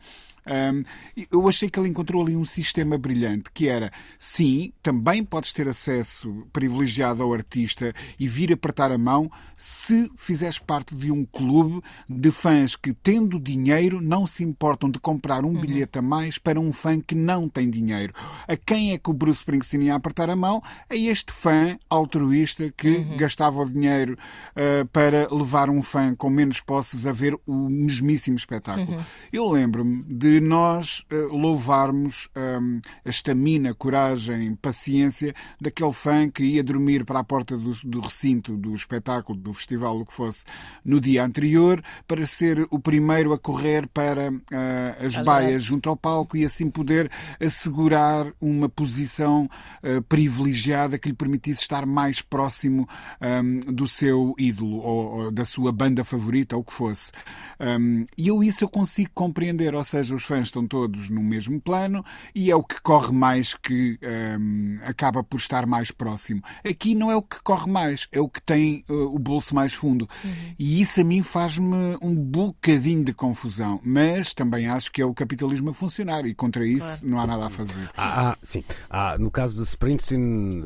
[0.47, 0.83] um,
[1.31, 5.69] eu achei que ele encontrou ali um sistema brilhante, que era, sim, também podes ter
[5.69, 11.81] acesso privilegiado ao artista e vir apertar a mão se fizeres parte de um clube
[12.09, 15.61] de fãs que, tendo dinheiro, não se importam de comprar um uhum.
[15.61, 18.13] bilhete a mais para um fã que não tem dinheiro.
[18.47, 20.63] A quem é que o Bruce Springsteen ia apertar a mão?
[20.89, 23.17] A este fã altruísta que uhum.
[23.17, 24.19] gastava o dinheiro
[24.51, 28.99] uh, para levar um fã com menos posses a ver o mesmíssimo espetáculo.
[28.99, 29.05] Uhum.
[29.33, 36.65] Eu lembro-me de nós uh, louvarmos um, a estamina, coragem, paciência daquele fã que ia
[36.65, 40.45] dormir para a porta do, do recinto do espetáculo, do festival, o que fosse,
[40.85, 45.89] no dia anterior, para ser o primeiro a correr para uh, as, as baias junto
[45.89, 49.49] ao palco e assim poder assegurar uma posição
[49.83, 52.89] uh, privilegiada que lhe permitisse estar mais próximo
[53.21, 57.13] um, do seu ídolo ou, ou, da sua banda favorita, ou o que fosse.
[57.61, 61.23] Um, e eu isso eu consigo compreender, ou seja, os os fãs estão todos no
[61.23, 62.03] mesmo plano
[62.35, 63.99] e é o que corre mais que
[64.41, 66.43] um, acaba por estar mais próximo.
[66.67, 69.75] Aqui não é o que corre mais, é o que tem uh, o bolso mais
[69.75, 70.09] fundo.
[70.25, 70.55] Uhum.
[70.59, 75.13] E isso a mim faz-me um bocadinho de confusão, mas também acho que é o
[75.13, 77.09] capitalismo a funcionar e contra isso claro.
[77.09, 77.91] não há nada a fazer.
[77.97, 78.65] Ah, ah sim.
[78.89, 80.63] Ah, no caso de Springsteen,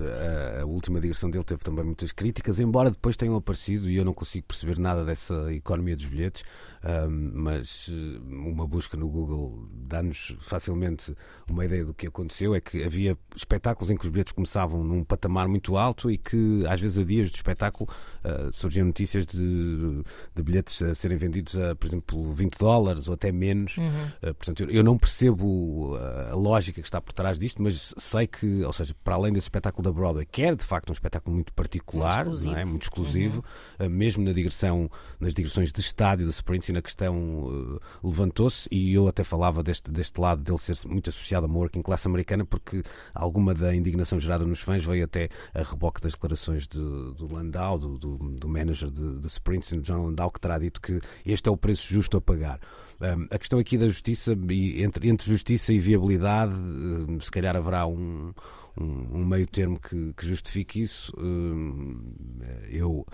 [0.60, 4.14] a última digressão dele teve também muitas críticas, embora depois tenham aparecido e eu não
[4.14, 6.44] consigo perceber nada dessa economia dos bilhetes
[6.84, 11.14] um, mas eh, uma busca no Google dá-nos facilmente
[11.48, 12.54] uma ideia do que aconteceu.
[12.54, 16.64] É que havia espetáculos em que os bilhetes começavam num patamar muito alto e que,
[16.66, 17.88] às vezes, a dias do espetáculo,
[18.24, 20.02] uh, surgiam notícias de,
[20.34, 23.76] de, bilhetes a serem vendidos a, por exemplo, 20 dólares ou até menos.
[23.78, 24.06] Uhum.
[24.22, 25.96] Uh, portanto, eu, eu, não percebo
[26.30, 29.46] a, lógica que está por trás disto, mas sei que, ou seja, para além desse
[29.46, 32.64] espetáculo da Broadway, que é de facto um espetáculo muito particular, muito exclusivo, é?
[32.64, 33.44] muito exclusivo
[33.80, 33.86] uhum.
[33.86, 38.94] uh, mesmo na digressão, nas digressões de estádio da Sprint na questão uh, levantou-se e
[38.94, 42.44] eu até falava deste, deste lado dele ser muito associado a uma working class americana
[42.44, 47.28] porque alguma da indignação gerada nos fãs veio até a reboque das declarações de, do
[47.30, 51.48] Landau, do, do, do manager de, de Springsteen, John Landau, que terá dito que este
[51.48, 52.60] é o preço justo a pagar.
[53.00, 54.32] Um, a questão aqui da justiça,
[54.76, 56.54] entre, entre justiça e viabilidade,
[57.20, 58.32] se calhar haverá um,
[58.76, 61.12] um, meio termo que, que justifique isso.
[62.70, 63.06] eu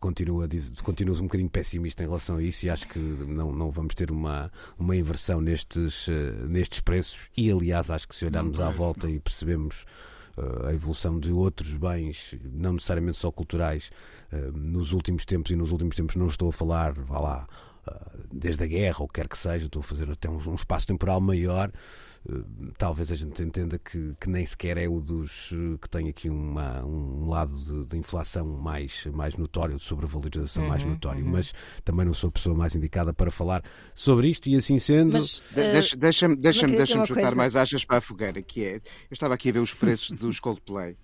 [0.00, 3.52] continuo, a dizer, continuo um bocadinho pessimista em relação a isso e acho que não,
[3.52, 7.30] não vamos ter uma, uma inversão nestes, uh, nestes preços.
[7.36, 9.14] E aliás, acho que se olharmos à volta não.
[9.14, 9.84] e percebemos
[10.36, 13.92] uh, a evolução de outros bens, não necessariamente só culturais,
[14.32, 17.48] uh, nos últimos tempos, e nos últimos tempos não estou a falar, vá lá,
[18.30, 21.20] desde a guerra, ou quer que seja, estou a fazer até um, um espaço temporal
[21.20, 21.72] maior.
[22.76, 26.84] Talvez a gente entenda que, que, nem sequer é o dos que tem aqui uma,
[26.84, 31.30] um lado de, de inflação mais, mais notório, de sobrevalorização uhum, mais notório, uhum.
[31.30, 31.54] mas
[31.84, 33.62] também não sou a pessoa mais indicada para falar
[33.94, 35.14] sobre isto e assim sendo.
[35.14, 35.42] Mas, uh,
[35.98, 38.74] deixa-me deixa deixa juntar mais achas para a fogueira, que é.
[38.76, 38.80] Eu
[39.12, 40.96] estava aqui a ver os preços dos Coldplay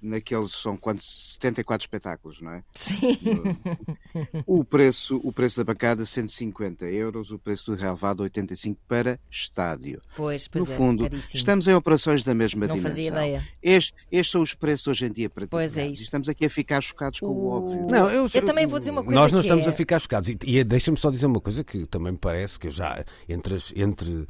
[0.00, 2.64] naqueles são quantos 74 espetáculos, não é?
[2.74, 3.18] Sim.
[4.46, 10.00] O preço, o preço da bancada 150 euros, o preço do relevado 85 para estádio.
[10.14, 11.38] Pois, pois no é, fundo, caríssimo.
[11.38, 12.90] estamos em operações da mesma não dimensão.
[12.90, 13.48] Fazia ideia.
[13.62, 16.02] Estes, estes são os preços hoje em dia para Pois é isso.
[16.02, 17.86] Estamos aqui a ficar chocados com o, o óbvio.
[17.90, 19.70] Não, eu, eu, também vou dizer uma coisa Nós não estamos é...
[19.70, 20.28] a ficar chocados.
[20.28, 23.54] E, e deixa-me só dizer uma coisa que também me parece que eu já entre,
[23.54, 24.26] as, entre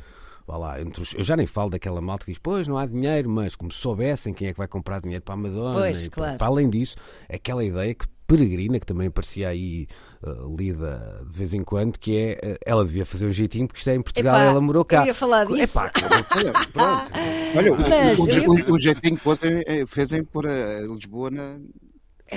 [0.47, 2.87] vá lá, entre os, eu já nem falo daquela malta que diz, pois não há
[2.87, 5.73] dinheiro, mas como soubessem quem é que vai comprar dinheiro para a Madonna.
[5.79, 6.39] Pois, e, claro.
[6.39, 6.97] para, além disso,
[7.29, 9.87] aquela ideia que peregrina, que também aparecia aí
[10.23, 13.79] uh, lida de vez em quando, que é uh, ela devia fazer um jeitinho porque
[13.81, 15.03] isto é em Portugal, Epá, ela morou cá.
[15.03, 15.79] Eu ia falar disso.
[15.79, 15.91] Epá,
[16.73, 17.11] pronto.
[17.57, 21.59] Olha, Mas o, eu- o, o jeitinho que vocês fez em pôr a Lisboa na.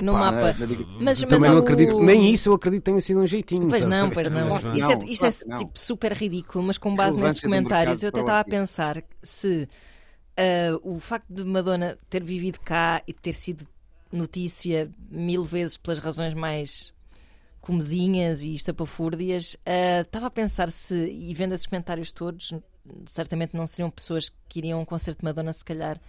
[0.02, 0.36] No Pá, mapa.
[0.38, 3.20] na- na- Mas, mas Também não o- acredito, nem isso eu acredito que tenha sido
[3.22, 3.68] um jeitinho.
[3.68, 4.48] Pois a não, pois não.
[4.76, 8.40] Isso é, isso é tipo, super ridículo, mas com base nesses comentários eu até estava
[8.40, 9.68] a pensar se
[10.38, 13.66] ah, o facto de Madonna ter vivido cá e ter sido
[14.12, 16.94] notícia mil vezes pelas razões mais
[17.62, 22.54] comezinhas e estapafúrdias, ah, estava a pensar se, e vendo esses comentários todos,
[23.06, 26.00] certamente não seriam pessoas que iriam a um concerto de Madonna, se calhar,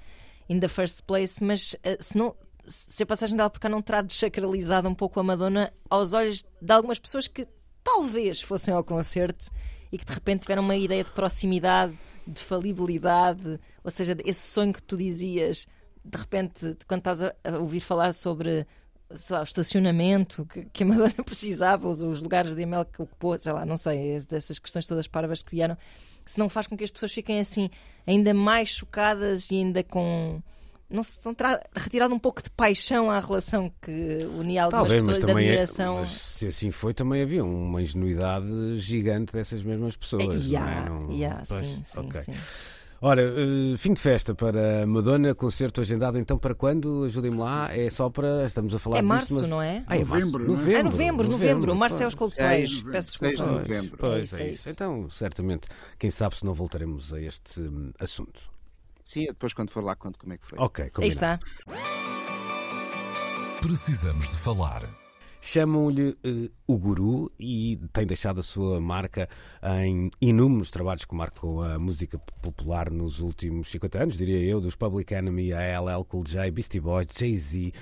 [0.49, 2.35] in the first place, mas ah, se não.
[2.69, 6.45] Se a passagem dela por cá não terá desacralizado um pouco a Madonna aos olhos
[6.61, 7.47] de algumas pessoas que
[7.83, 9.51] talvez fossem ao concerto
[9.91, 11.95] e que de repente tiveram uma ideia de proximidade,
[12.27, 15.67] de falibilidade, ou seja, esse sonho que tu dizias,
[16.05, 18.67] de repente, quando estás a, ouvir falar sobre
[19.31, 23.39] lá, o estacionamento que, que a Madonna precisava, os, os lugares de e-mail que ocupou,
[23.39, 25.77] sei lá, não sei, é dessas questões todas parvas que vieram,
[26.27, 27.71] se não faz com que as pessoas fiquem assim
[28.07, 30.43] ainda mais chocadas e ainda com
[30.91, 33.91] não se terá retirado um pouco de paixão à relação que
[34.39, 35.97] unia algumas Talvez, pessoas mas de também é, admiração.
[35.97, 40.51] mas se assim foi, também havia uma ingenuidade gigante dessas mesmas pessoas.
[40.51, 40.89] Ya, não é?
[40.89, 42.21] Não- ya, pois, sim, sim, ok.
[42.23, 42.33] sim.
[43.01, 47.05] Ora, eh, fim de festa para Madonna, concerto agendado então para quando?
[47.05, 48.45] Ajudem-me lá, é só para.
[48.45, 49.85] Estamos a falar É disto, março, mas- não é?
[49.87, 50.15] Ah, é março.
[50.33, 50.49] Novembro, é?
[50.49, 51.77] novembro, É novembro, novembro.
[51.77, 52.69] Março é os Coldplay.
[52.69, 53.53] Seis, Peço desculpa.
[53.53, 53.97] novembro.
[53.99, 54.43] Pois, É é isso, isso.
[54.43, 54.71] é isso.
[54.71, 58.51] Então, certamente, quem sabe se não voltaremos a este hum, assunto.
[59.09, 60.59] Sim, depois quando for lá conto como é que foi.
[60.59, 61.09] Ok, Aí combinado.
[61.09, 61.41] está.
[63.63, 64.87] Precisamos de falar.
[65.41, 69.27] Chamam-lhe eh, o Guru e tem deixado a sua marca
[69.83, 74.75] em inúmeros trabalhos que marcam a música popular nos últimos 50 anos, diria eu, dos
[74.75, 77.73] Public Enemy, a LL Cool J, Beastie Boys, Jay-Z,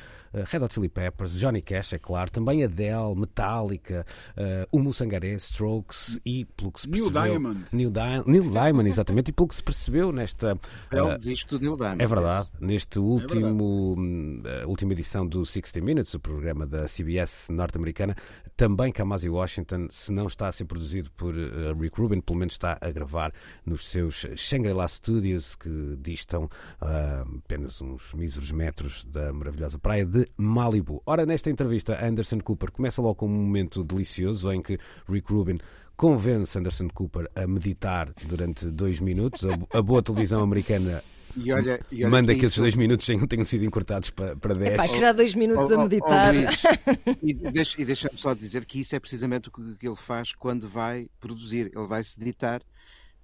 [0.45, 4.05] Red Hot Chili Peppers, Johnny Cash, é claro, também Adele, Metallica,
[4.37, 7.31] uh, Humo Sangaré, Strokes e, pelo que se Neil percebeu...
[7.31, 7.65] Diamond.
[7.73, 10.59] Neil, Di Neil Diamond, exatamente, e pelo que se percebeu nesta...
[10.91, 12.03] É eh, o disco do Neil Diamond.
[12.03, 12.49] é verdade.
[12.61, 18.17] Neste último, hum, a última edição do 60 Minutes, o programa da CBS norte-americana,
[18.57, 22.55] também Kamasi Washington, se não está a ser produzido por eh, Rick Rubin, pelo menos
[22.55, 23.33] está a gravar
[23.65, 26.49] nos seus Shangri-La Studios, que distam
[26.81, 31.03] ah, apenas uns míseros metros da maravilhosa praia de Malibu.
[31.07, 35.59] Ora, nesta entrevista, Anderson Cooper começa logo com um momento delicioso em que Rick Rubin
[35.97, 39.45] convence Anderson Cooper a meditar durante dois minutos.
[39.45, 41.03] A, bo- a boa televisão americana
[41.37, 44.11] E olha, e olha manda que que esses isso- dois minutos tenham, tenham sido encurtados
[44.11, 44.75] para, para 10.
[44.75, 46.35] Epá, que já há dois minutos Oh, a oh, oh, meditar.
[46.35, 46.51] Luís,
[47.23, 50.69] e deixa- deixa-me só dizer que isso é precisamente o que, que ele faz quando
[50.69, 51.71] vai produzir.
[51.75, 52.61] Ele vai se deitar,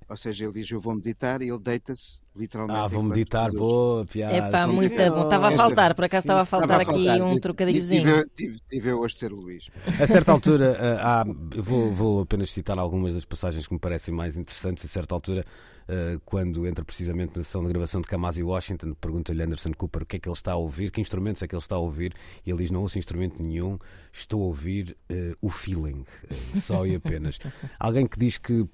[0.09, 2.79] ou seja, ele diz eu vou meditar e ele deita-se literalmente.
[2.79, 4.37] Ah, vou meditar, boa piada.
[4.37, 5.25] Epá, sim, muito bom.
[5.25, 7.23] Estava a faltar, por acaso estava a Estava faltar a aqui faltar.
[7.23, 8.03] um trocadilhozinho.
[8.03, 9.69] Tive, tive, tive eu hoje de ser o Luís.
[10.01, 13.81] A certa altura, ah, há, eu vou, vou apenas citar algumas das passagens que me
[13.81, 14.85] parecem mais interessantes.
[14.85, 15.45] A certa altura,
[15.89, 20.07] ah, quando entra precisamente na sessão de gravação de Kamasi Washington, pergunta-lhe Anderson Cooper o
[20.07, 22.15] que é que ele está a ouvir, que instrumentos é que ele está a ouvir,
[22.45, 23.79] e ele diz: Não ouço instrumento nenhum,
[24.13, 27.39] estou a ouvir ah, o feeling, ah, só e apenas.
[27.79, 28.67] Alguém que diz que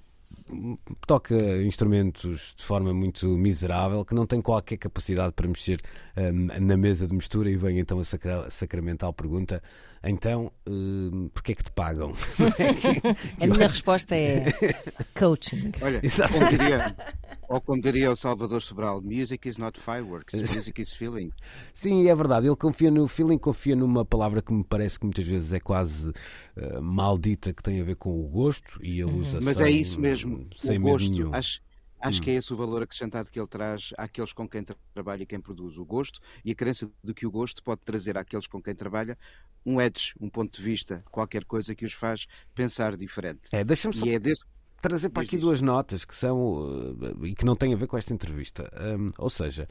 [1.06, 5.80] toca instrumentos de forma muito miserável, que não tem qualquer capacidade para mexer
[6.16, 9.62] hum, na mesa de mistura, e vem então a, sacra- sacramental pergunta:
[10.02, 12.12] então, hum, porquê é que te pagam?
[13.40, 14.44] A minha resposta é
[15.18, 15.72] coaching.
[15.80, 16.32] Olha, Exato.
[16.34, 16.96] como diria,
[17.48, 21.30] ou como diria o Salvador Sobral, music is not fireworks, music is feeling.
[21.74, 22.46] Sim, é verdade.
[22.46, 26.12] Ele confia no feeling, confia numa palavra que me parece que muitas vezes é quase
[26.56, 29.70] eh, maldita, que tem a ver com o gosto, e ele usa Mas sem, é
[29.70, 30.46] isso mesmo.
[30.56, 31.34] sem o gosto, nenhum.
[31.34, 31.60] acho,
[32.00, 32.24] Acho hum.
[32.24, 35.40] que é esse o valor acrescentado que ele traz àqueles com quem trabalha e quem
[35.40, 38.74] produz o gosto e a crença de que o gosto pode trazer àqueles com quem
[38.74, 39.18] trabalha
[39.66, 43.48] um edge, um ponto de vista, qualquer coisa que os faz pensar diferente.
[43.52, 44.06] É, deixa-me só...
[44.06, 44.42] é desse
[44.80, 47.98] trazer para aqui duas notas que são eh, e que não têm a ver com
[47.98, 48.70] esta entrevista.
[48.96, 49.68] Um, ou seja,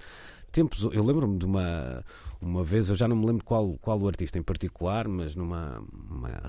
[0.52, 2.04] tempos, eu lembro-me de uma,
[2.42, 5.82] uma vez, eu já não me lembro qual, qual o artista em particular, mas numa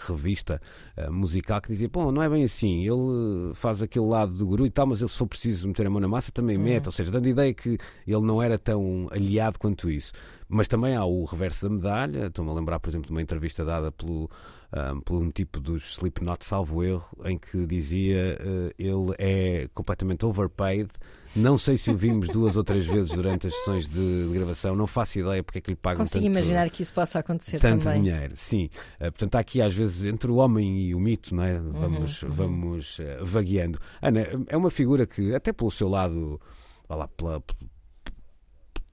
[0.06, 0.60] revista
[0.96, 4.66] uh, musical que dizia: Bom, não é bem assim, ele faz aquele lado do guru
[4.66, 6.64] e tal, mas ele, se for preciso meter a mão na massa, também uhum.
[6.64, 6.86] mete.
[6.86, 10.12] Ou seja, dando a ideia que ele não era tão aliado quanto isso.
[10.48, 12.26] Mas também há o reverso da medalha.
[12.26, 14.30] Estou-me a lembrar, por exemplo, de uma entrevista dada pelo,
[14.72, 20.24] um, por um tipo dos Slipknot, salvo erro, em que dizia uh, ele é completamente
[20.24, 20.90] overpaid
[21.36, 24.86] não sei se o vimos duas ou três vezes durante as sessões de, gravação, não
[24.86, 27.84] faço ideia porque é que lhe pagam Consigo tanto, imaginar que isso possa acontecer tanto
[27.84, 28.02] também.
[28.02, 28.70] dinheiro, sim.
[28.96, 31.58] Uh, portanto, há aqui às vezes entre o homem e o mito, não é?
[31.58, 32.34] Vamos, uhum, uhum.
[32.34, 33.78] vamos uh, vagueando.
[34.00, 36.40] Ana, é uma figura que, até pelo seu lado,
[36.88, 37.42] lá, pela,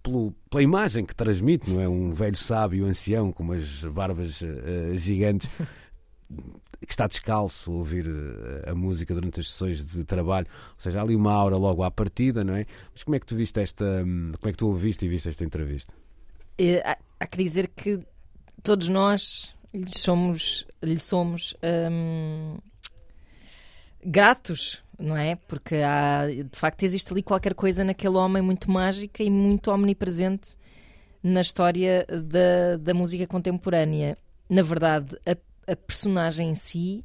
[0.06, 1.90] pelo, pela imagem que transmite, não é?
[1.90, 5.50] Um velho sábio ancião com umas barbas uh, gigantes
[6.86, 11.00] que está descalço a ouvir eh, a música durante as sessões de trabalho, ou seja,
[11.00, 12.66] há ali uma aura logo à partida, não é?
[12.94, 15.44] Mas como é que tu viste esta, como é que tu ouviste e viste esta
[15.44, 15.94] entrevista?
[16.60, 18.00] É, há, há, que dizer que
[18.62, 21.56] todos nós lhe somos, lhe somos
[21.92, 22.58] hum,
[24.04, 25.36] gratos, não é?
[25.48, 30.56] Porque há, de facto existe ali qualquer coisa naquele homem muito mágica e muito omnipresente
[31.24, 34.18] na história da, da música contemporânea.
[34.50, 35.36] Na verdade, a
[35.68, 37.04] a personagem em si,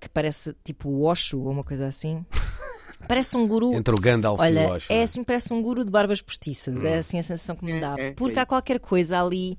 [0.00, 2.24] que parece tipo o Osho ou uma coisa assim.
[3.08, 3.72] Parece um guru.
[3.74, 4.92] Entre o Gandalf Olha, e o Osho.
[4.92, 6.76] É assim, parece um guru de barbas postiças.
[6.76, 6.86] Hum.
[6.86, 7.94] É assim a sensação que me é, dá.
[7.98, 9.58] É, é, Porque há qualquer coisa ali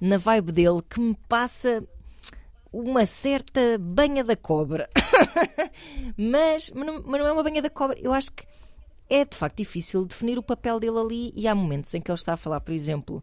[0.00, 1.82] na vibe dele que me passa
[2.80, 4.88] uma certa banha da cobra.
[6.16, 7.98] mas, mas não, mas não é uma banha da cobra.
[7.98, 8.44] Eu acho que
[9.08, 12.18] é de facto difícil definir o papel dele ali e há momentos em que ele
[12.18, 13.22] está a falar, por exemplo,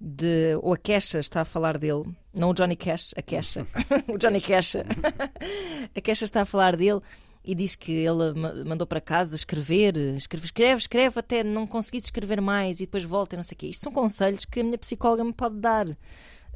[0.00, 0.56] de.
[0.62, 3.66] ou a Kesha está a falar dele, não o Johnny Cash, a Kesha,
[4.08, 4.76] o Johnny Cash.
[5.96, 7.00] a Kesha está a falar dele
[7.44, 12.40] e diz que ele mandou para casa escrever, escreve, escreve, escreve até não conseguir escrever
[12.40, 13.66] mais e depois volta e não sei o quê.
[13.68, 15.86] Isto são conselhos que a minha psicóloga me pode dar.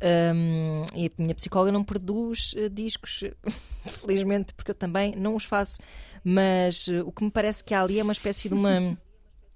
[0.03, 3.25] Um, e a minha psicóloga não produz uh, discos,
[3.87, 5.79] felizmente, porque eu também não os faço.
[6.25, 8.99] Mas uh, o que me parece que há ali é uma espécie de uma.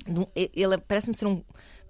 [0.06, 1.42] De um, ele parece-me ser um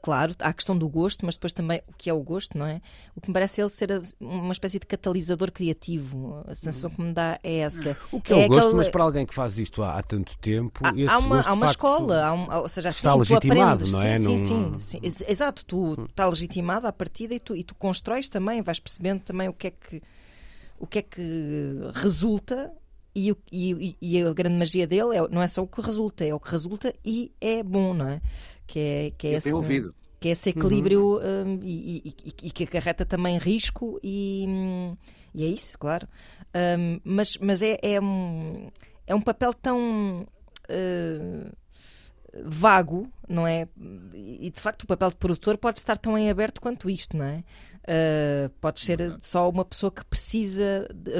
[0.04, 2.66] claro, há a questão do gosto, mas depois também o que é o gosto, não
[2.66, 2.82] é?
[3.16, 3.88] O que me parece ele ser
[4.20, 6.44] uma espécie de catalisador criativo.
[6.46, 7.96] A sensação que me dá é essa.
[8.12, 8.76] O que é, é o gosto, aquele...
[8.76, 10.78] mas para alguém que faz isto há, há tanto tempo.
[10.84, 14.16] Há, há uma, há uma escola, há um, ou seja, assim, está legitimado, não é?
[14.16, 16.04] Sim, sim, sim, sim, Exato, tu hum.
[16.04, 19.68] está legitimado à partida e tu, e tu constróis também, vais percebendo também o que
[19.68, 20.02] é que,
[20.78, 22.70] o que, é que resulta
[23.14, 26.35] e, e, e, a grande magia dele é, não é só o que resulta, é
[26.35, 28.20] o que resulta e é bom, não é?
[28.66, 31.59] que é, que é, esse, que é esse equilíbrio uhum.
[31.59, 34.46] um, e, e, e, que acarreta também risco e,
[35.35, 36.09] e é isso, claro.
[36.79, 38.70] Um, mas mas é, é, um,
[39.07, 40.27] é um papel tão
[40.70, 41.53] uh,
[42.44, 43.68] vago, não é?
[44.12, 47.27] E de facto o papel de produtor pode estar tão em aberto quanto isto, não
[47.27, 47.44] é?
[47.85, 51.12] Uh, pode ser só uma pessoa que precisa, de,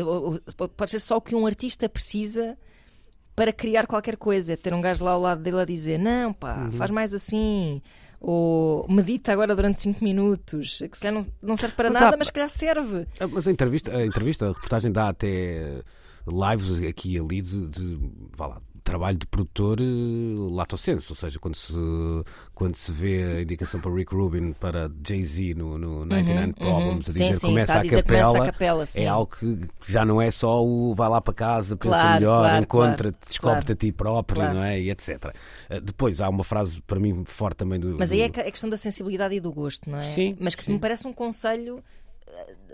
[0.75, 2.57] pode ser só o que um artista precisa
[3.37, 4.55] para criar qualquer coisa.
[4.55, 6.73] É ter um gajo lá ao lado dele a dizer: não, pá, uhum.
[6.73, 7.83] faz mais assim.
[8.19, 12.15] Ou medita agora durante 5 minutos, que se calhar não, não serve para mas nada,
[12.15, 12.19] há...
[12.19, 13.07] mas se calhar serve.
[13.21, 15.83] Ah, mas a entrevista, a entrevista, a reportagem dá até
[16.27, 17.99] lives aqui e ali de, de
[18.35, 21.73] vá lá, trabalho de produtor uh, lato senso, ou seja, quando se,
[22.55, 26.87] quando se vê a indicação para Rick Rubin para Jay-Z no, no 99 uhum, Problems
[26.87, 26.97] uhum.
[26.97, 29.69] a dizer, sim, sim, começa, a, a dizer capela, começa a capela, é algo que
[29.87, 33.27] já não é só o vai lá para casa, pensa claro, melhor, claro, encontra-te, claro,
[33.29, 34.79] descobre-te a ti próprio, não é?
[34.79, 35.35] E etc.
[35.71, 37.97] Uh, depois há uma frase para mim forte também do.
[37.99, 40.03] Mas aí é a questão da sensibilidade e do gosto, não é?
[40.03, 40.37] Sim.
[40.39, 40.73] Mas que sim.
[40.73, 42.65] me parece um conselho uh,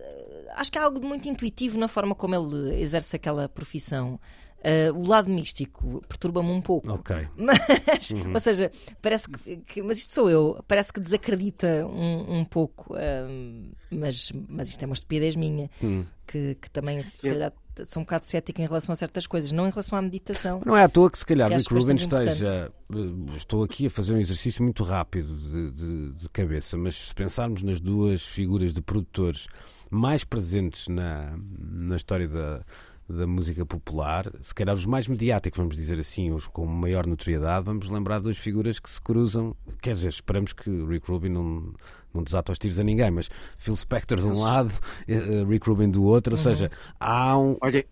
[0.56, 4.18] acho que há algo de muito intuitivo na forma como ele exerce aquela profissão.
[4.60, 6.90] Uh, o lado místico perturba-me um pouco.
[6.92, 7.16] Ok.
[7.36, 8.34] Mas, uhum.
[8.34, 8.70] ou seja,
[9.00, 10.62] parece que, que, Mas isto sou eu.
[10.68, 12.94] Parece que desacredita um, um pouco.
[12.94, 15.70] Uh, mas, mas isto é uma estupidez minha.
[15.82, 16.04] Uhum.
[16.26, 17.32] Que, que também, se eu...
[17.32, 17.52] calhar,
[17.86, 20.60] sou um bocado cética em relação a certas coisas, não em relação à meditação.
[20.64, 22.72] Não é à toa que, se calhar, Rick Rubin esteja.
[22.92, 27.14] Eh, estou aqui a fazer um exercício muito rápido de, de, de cabeça, mas se
[27.14, 29.46] pensarmos nas duas figuras de produtores
[29.90, 32.64] mais presentes na, na história da
[33.10, 37.64] da música popular, se calhar os mais mediáticos, vamos dizer assim, os com maior notoriedade,
[37.64, 39.54] vamos lembrar de duas figuras que se cruzam.
[39.82, 41.74] Quer dizer, esperamos que Rick Rubin não,
[42.14, 44.72] não desata os tiros a ninguém, mas Phil Spector de um lado,
[45.08, 46.42] eh, eh, Rick Rubin do outro, ou uhum.
[46.42, 47.56] seja, há um.
[47.60, 47.84] Olha,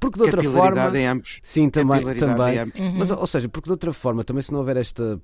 [0.00, 0.98] porque de outra forma.
[0.98, 1.38] Em ambos.
[1.42, 2.02] Sim, também.
[2.16, 2.58] também.
[2.62, 2.98] Uhum.
[2.98, 5.20] Mas, ou seja, porque de outra forma, também se não houver esta,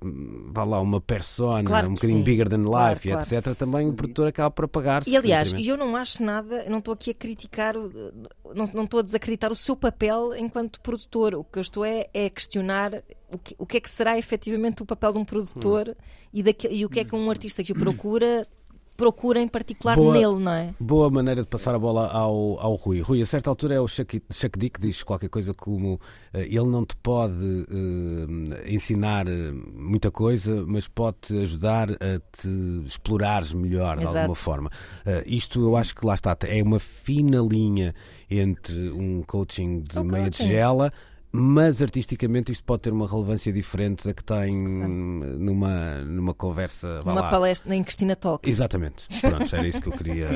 [0.51, 2.23] vá lá, uma persona Claro um bocadinho sim.
[2.23, 3.25] bigger than Claro, life, claro.
[3.31, 5.09] e etc., também o produtor acaba por apagar-se.
[5.09, 8.99] E aliás, eu não acho nada, eu não estou aqui a criticar, não, não estou
[8.99, 11.33] a desacreditar o seu papel enquanto produtor.
[11.35, 14.17] O que eu estou é, é a questionar o que, o que é que será
[14.17, 15.93] efetivamente o papel de um produtor Hum.
[16.31, 18.47] e, daque- e o que é que um artista que o procura
[18.95, 20.13] procura em particular Boa.
[20.13, 20.73] nele, não é?
[20.79, 23.01] Boa maneira de passar a bola ao, ao Rui.
[23.01, 25.99] Rui, a certa altura é o D que diz qualquer coisa como
[26.33, 32.83] eh, ele não te pode eh, ensinar eh, muita coisa, mas pode-te ajudar a te
[32.85, 34.19] explorares melhor de Exato.
[34.19, 34.69] alguma forma.
[35.05, 37.93] Eh, isto eu acho que lá está, é uma fina linha
[38.29, 40.43] entre um coaching de Um meia coaching.
[40.43, 40.93] tigela.
[41.35, 46.99] Mas artisticamente isto pode ter uma relevância diferente da que tem numa, numa conversa.
[47.03, 47.29] Numa lá.
[47.29, 48.51] palestra em Cristina Talks.
[48.51, 49.07] Exatamente.
[49.19, 50.27] Pronto, era isso que eu queria.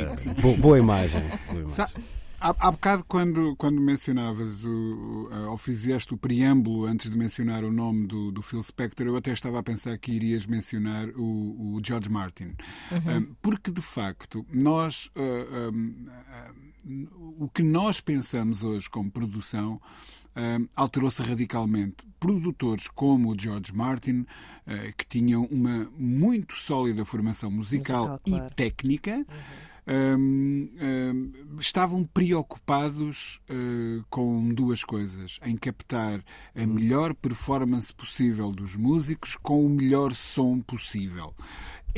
[0.42, 1.22] Bo- boa imagem.
[1.22, 1.70] Boa imagem.
[1.70, 1.90] Sa-
[2.40, 7.64] Há, há bocado, quando, quando mencionavas o, eh, ou fizeste o preâmbulo antes de mencionar
[7.64, 11.24] o nome do, do Phil Spector, eu até estava a pensar que irias mencionar o,
[11.76, 12.54] o George Martin.
[12.92, 15.10] Um, porque, de facto, nós.
[15.16, 16.68] uh, um, uh,
[17.40, 19.82] o que nós pensamos hoje como produção
[20.38, 22.08] um, alterou-se radicalmente.
[22.20, 28.48] Produtores como o George Martin, uh, que tinham uma muito sólida formação musical, Musical, claro.
[28.48, 29.26] e técnica,
[29.88, 36.24] hum, hum, estavam preocupados uh, com duas coisas: em captar
[36.56, 41.34] a melhor performance possível dos músicos com o melhor som possível.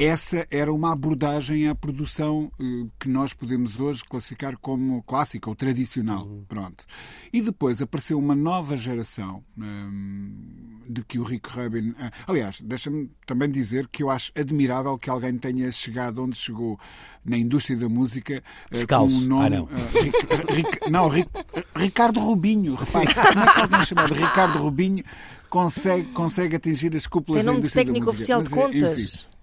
[0.01, 5.55] Essa era uma abordagem à produção eh, que nós podemos hoje classificar como clássica ou
[5.55, 6.25] tradicional.
[6.47, 6.85] Pronto.
[7.33, 11.93] E depois apareceu uma nova geração hum, de que o Rick Rubin.
[11.99, 16.79] ah, aliás, deixa-me também dizer que eu acho admirável que alguém tenha chegado onde chegou
[17.25, 18.41] na indústria da música
[18.71, 19.45] eh, com o nome.
[19.45, 19.67] Ah, não.
[19.69, 21.29] ah, Ric- Ric- não, Ric-
[21.75, 22.75] Ricardo Rubinho.
[22.79, 25.03] Repare, como é que alguém chamado Ricardo Rubinho
[25.49, 28.59] consegue, consegue atingir as cúpulas Tem da nome de indústria da técnico oficial de Mas,
[28.59, 29.38] eh, enfim.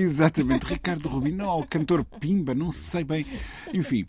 [0.00, 3.26] Exatamente, Ricardo Rubinho, não, o cantor Pimba, não sei bem.
[3.74, 4.06] Enfim,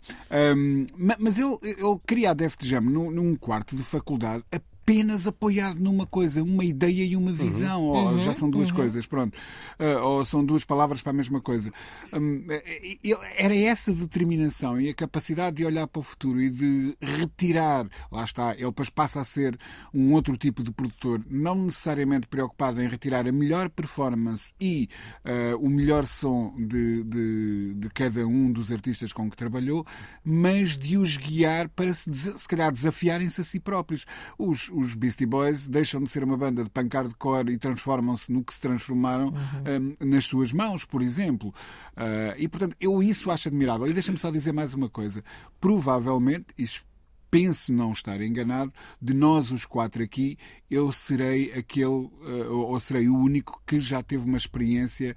[0.96, 4.44] ma- mas ele, ele cria a Def Jam num, num quarto de faculdade
[4.82, 7.82] apenas apoiado numa coisa, uma ideia e uma visão.
[7.84, 9.38] Ou já são duas coisas, pronto.
[9.78, 11.72] Ah, ou são duas palavras para a mesma coisa.
[12.12, 16.50] Hum, eh, ele- era essa determinação e a capacidade de olhar para o futuro e
[16.50, 19.58] de retirar, lá está, ele depois passa a ser
[19.94, 24.88] um outro tipo de produtor, não necessariamente preocupado em retirar a melhor performance e
[25.24, 29.86] ah, o melhor som de, de, de cada um dos artistas com que trabalhou,
[30.24, 34.04] mas de os guiar para se, se calhar desafiarem-se a si próprios.
[34.38, 38.44] Os, os Beastie Boys deixam de ser uma banda de punk hardcore e transformam-se no
[38.44, 41.54] que se transformaram ah, nas suas mãos, por exemplo.
[41.96, 43.86] Ah, e portanto, eu isso acho admirável.
[43.86, 45.22] E deixa-me só dizer mais uma coisa.
[45.60, 46.84] Provavelmente, isto
[47.30, 50.36] penso não estar enganado, de nós os quatro aqui,
[50.68, 52.10] eu serei aquele,
[52.48, 55.14] ou ou serei o único que já teve uma experiência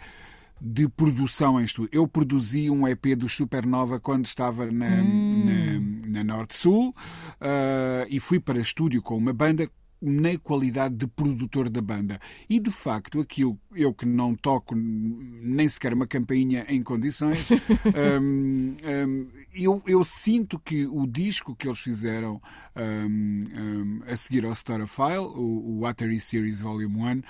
[0.65, 1.89] de produção em estúdio.
[1.91, 6.95] Eu produzi um EP do Supernova quando estava na, na, na Norte Sul
[7.41, 9.69] eh, e fui para estúdio com uma banda
[10.01, 12.19] na qualidade de produtor da banda.
[12.49, 17.49] E de facto, aquilo, eu que não toco nem sequer uma campainha em condições,
[18.21, 22.41] hum, hum, eu, eu sinto que o disco que eles fizeram
[22.75, 27.21] hum, hum, a seguir ao Starfile, o, o Watery Series Volume 1,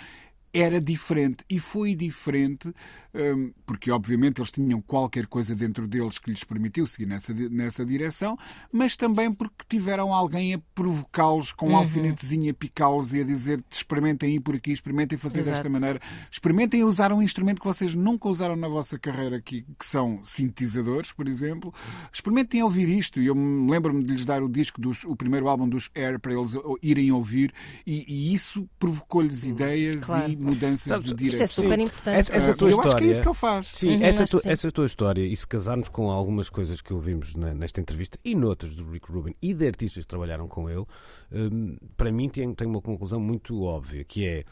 [0.53, 1.43] era diferente.
[1.49, 2.71] E foi diferente
[3.13, 7.83] hum, porque obviamente eles tinham qualquer coisa dentro deles que lhes permitiu seguir nessa, nessa
[7.85, 8.37] direção,
[8.71, 13.63] mas também porque tiveram alguém a provocá-los com um alfinetezinho a picá-los e a dizer
[13.69, 15.71] experimentem ir por aqui, experimentem fazer desta Exato.
[15.71, 15.99] maneira,
[16.31, 21.11] experimentem usar um instrumento que vocês nunca usaram na vossa carreira aqui, que são sintetizadores,
[21.11, 21.73] por exemplo,
[22.11, 23.21] experimentem ouvir isto.
[23.21, 26.19] E eu me lembro-me de lhes dar o disco dos, o primeiro álbum dos Air
[26.19, 27.51] para eles irem ouvir
[27.85, 30.31] e, e isso provocou-lhes ideias Claro.
[30.31, 31.43] e mudanças Sabes, de direção.
[31.45, 32.17] Isso é super importante.
[32.19, 33.65] Essa- essa Ah, tua eu acho que é história- isso que ele faz.
[33.67, 34.49] Sim, Uhum, essa, que sim.
[34.49, 38.35] essa tua história, e se casarmos com algumas coisas que ouvimos na- nesta entrevista e
[38.35, 40.85] noutras do Rick Rubin e de artistas que trabalharam com ele,
[41.31, 44.43] hum, para mim tem, tem uma conclusão muito óbvia, que é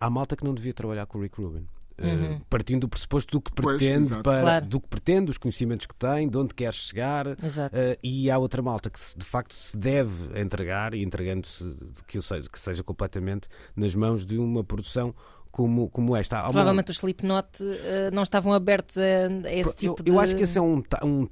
[0.00, 1.66] há malta que não devia trabalhar com o Rick Rubin.
[2.00, 4.22] Uh, partindo do pressuposto do que Pois, pretende, exato.
[4.22, 4.66] para, Claro.
[4.66, 7.74] do que pretende, os conhecimentos que tem, de onde quer chegar, Exato.
[7.76, 11.74] Uh, e há outra malta que se- de facto se deve entregar e entregando-se
[12.06, 15.12] que, seja, que seja completamente nas mãos de uma produção
[15.58, 16.36] como, como esta.
[16.36, 19.02] Uma- Provavelmente os Slipknot eh, não estavam abertos a,
[19.48, 20.20] a esse eu, tipo eu de.
[20.20, 21.26] acho que esse é um, um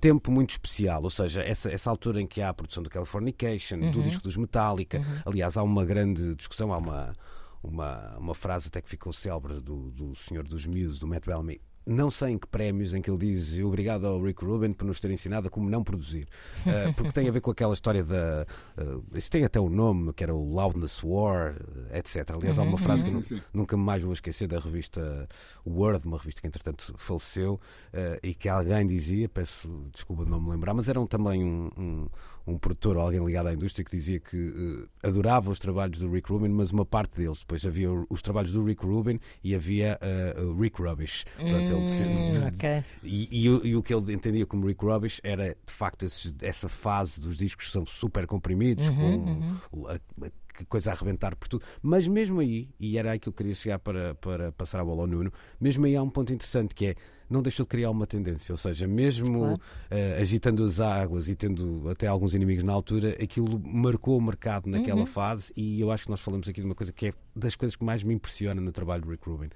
[0.00, 3.78] tempo muito especial, ou seja, essa, essa altura em que há a produção do Californication,
[3.78, 3.90] Uhum.
[3.90, 5.02] do disco dos Metallica.
[5.26, 7.12] Aliás, há uma grande discussão, há uma,
[7.60, 11.60] uma, uma frase até que ficou célebre do, do senhor dos Muse, do Matt Bellamy,
[11.86, 15.00] não sei em que prémios em que ele diz obrigado ao Rick Rubin por nos
[15.00, 16.26] ter ensinado a como não produzir.
[16.60, 18.46] Uh, porque tem a ver com aquela história da.
[18.76, 21.56] Uh, isso tem até o um nome, que era o Loudness War,
[21.92, 22.30] etc.
[22.30, 22.78] Aliás, há uma uhum.
[22.78, 23.42] frase que sim, sim.
[23.52, 25.28] nunca mais vou esquecer da revista
[25.66, 30.40] Word, uma revista que entretanto faleceu, uh, e que alguém dizia, peço desculpa de não
[30.40, 32.06] me lembrar, mas era um, também um, um
[32.44, 36.10] um produtor ou alguém ligado à indústria que dizia que uh, adorava os trabalhos do
[36.10, 37.38] Rick Rubin, mas uma parte deles.
[37.38, 39.98] Depois havia os trabalhos do Rick Rubin e havia
[40.36, 41.24] o Rick Rubbish.
[41.36, 42.84] Pronto, hum, ele, okay.
[43.02, 46.68] e, e, e, o que ele entendia como Rick Rubbish era de facto esse, essa
[46.68, 49.88] fase dos discos que são super comprimidos, uhum, com uhum.
[49.88, 50.30] A, a,
[50.68, 51.64] coisa a arrebentar por tudo.
[51.80, 55.02] Mas mesmo aí, e era aí que eu queria chegar para, para passar a bola
[55.02, 56.94] ao Nuno, mesmo aí há um ponto interessante que é
[57.32, 59.54] não deixou de criar uma tendência, ou seja, mesmo claro.
[59.54, 64.68] uh, agitando as águas e tendo até alguns inimigos na altura, aquilo marcou o mercado
[64.68, 65.06] naquela uhum.
[65.06, 67.74] fase e eu acho que nós falamos aqui de uma coisa que é das coisas
[67.74, 69.48] que mais me impressiona no trabalho do Rick Rubin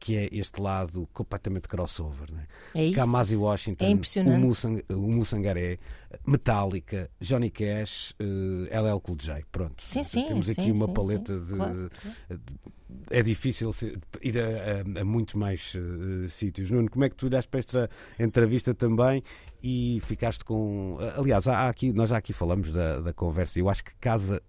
[0.00, 2.32] que é este lado completamente crossover.
[2.32, 2.46] Né?
[2.74, 2.96] É isso.
[2.96, 4.42] Kamasi Washington, é impressionante.
[4.42, 5.78] o, Musang, o Mussangaré,
[6.26, 9.44] Metallica, Johnny Cash, uh, eh, LL Cool J.
[9.52, 9.82] Pronto.
[9.86, 11.90] Sim, sim, Temos aqui sim, uma sim, paleta de, claro.
[13.10, 13.70] É difícil
[14.22, 16.70] ir a, a, a muitos mais uh, sítios.
[16.70, 19.22] Nuno, como é que tu olhaste para esta entrevista também
[19.62, 20.96] e ficaste com.
[21.14, 24.42] Aliás, há aqui, nós já aqui falamos da, da conversa e eu acho que casa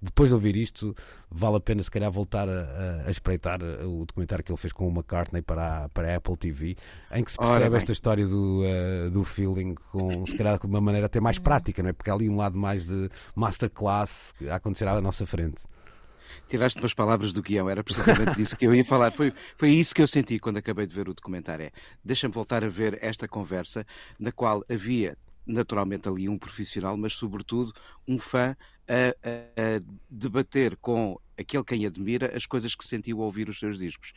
[0.00, 0.94] depois de ouvir isto,
[1.30, 4.88] vale a pena se calhar voltar a, a, espreitar o documentário que ele fez com
[4.88, 6.76] o McCartney para a, para a Apple TV,
[7.12, 10.80] em que se percebe esta história do, uh, do feeling com se calhar de uma
[10.80, 11.92] maneira até mais prática, não é?
[11.92, 15.62] Porque há ali um lado mais de masterclass a acontecer à nossa frente.
[16.48, 19.12] Tiraste umas palavras do guião, era precisamente disso que eu ia falar.
[19.12, 21.66] Foi, foi isso que eu senti quando acabei de ver o documentário.
[21.66, 21.72] É,
[22.04, 23.86] Deixa-me voltar a ver esta conversa,
[24.18, 25.16] na qual havia
[25.46, 27.72] naturalmente ali um profissional, mas sobretudo
[28.06, 28.56] um fã
[28.90, 33.78] a, a, debater com aquele quem admira as coisas que sentiu ao ouvir os seus
[33.78, 34.12] discos.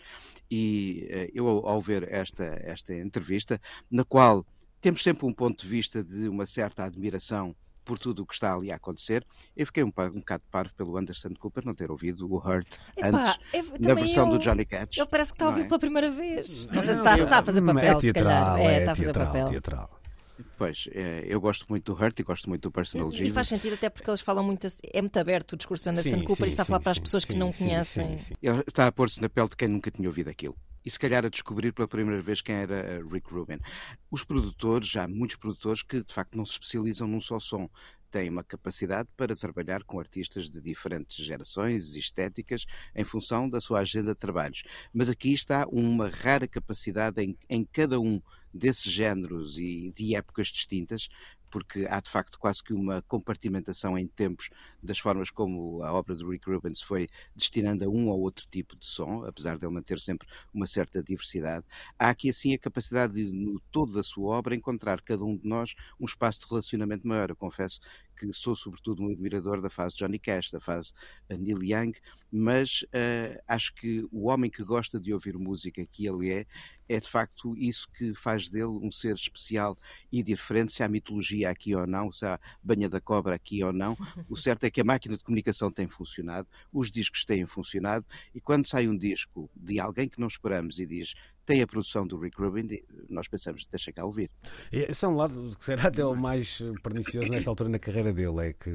[0.49, 4.45] E eh, eu, ao ver esta, esta entrevista, na qual
[4.82, 7.55] temos sempre um ponto de vista de uma certa admiração
[7.86, 9.26] por tudo o que está ali a acontecer.
[9.55, 13.38] Eu fiquei um, um bocado parvo pelo Anderson Cooper não ter ouvido o Hurt Epá,
[13.53, 14.97] antes, eu, na versão eu, do Johnny Cash.
[14.97, 15.65] Ele parece que está a ouvir é?
[15.65, 16.65] pela primeira vez.
[16.65, 18.59] Não, não sei se está, está, a fazer papel, é teatral, se calhar.
[18.59, 19.47] É, é está a fazer teatral, papel.
[19.47, 20.03] Teatral.
[20.64, 23.30] Pois, é, eu gosto muito do Hurt e gosto muito do Personal Jesus.
[23.30, 26.20] E faz sentido até porque eles falam muito, é muito aberto o discurso do Anderson
[26.20, 28.18] sim, Cooper sim, e está a falar sim, para as pessoas que não conhecem.
[28.41, 30.55] Ele está a pôr-se na pele de quem nunca tinha ouvido aquilo.
[30.86, 33.59] E se calhar a descobrir pela primeira vez quem era Rick Rubin.
[34.09, 37.70] Os produtores, já muitos produtores que de facto não se especializam num só som,
[38.09, 43.59] têm uma capacidade para trabalhar com artistas de diferentes gerações e estéticas em função da
[43.59, 44.64] sua agenda de trabalhos.
[44.93, 48.22] Mas aqui está uma rara capacidade em, em cada um
[48.54, 51.10] desses géneros e de épocas distintas,
[51.54, 54.49] porque há de facto quase que uma compartimentação em tempos
[54.82, 58.47] das formas como a obra de Rick Rubin se foi destinando a um ou outro
[58.49, 61.64] tipo de som, apesar de ele manter sempre uma certa diversidade.
[61.99, 65.47] Há aqui assim a capacidade de, no todo da sua obra, encontrar cada um de
[65.47, 67.30] nós um espaço de relacionamento maior.
[67.30, 67.80] Eu confesso
[68.16, 70.93] que sou sobretudo um admirador da fase Johnny Cash, da fase
[71.30, 71.93] eh, Neil Young,
[72.32, 76.45] mas uh, acho que o homem que gosta de ouvir música que ele é,
[76.89, 79.78] é de facto isso que faz dele um ser especial
[80.11, 83.72] e diferente, se há mitologia aqui ou não, se há banha da cobra aqui ou
[83.72, 83.95] não.
[84.28, 88.41] O certo é que a máquina de comunicação tem funcionado, os discos têm funcionado, e
[88.41, 91.14] quando sai um disco de alguém que não esperamos e diz
[91.46, 92.68] tem a produção do Rick Rubin,
[93.10, 94.30] nós pensamos, deixa cá ouvir.
[94.72, 98.50] Esse é um lado que será até o mais pernicioso nesta altura na carreira dele,
[98.50, 98.72] é que,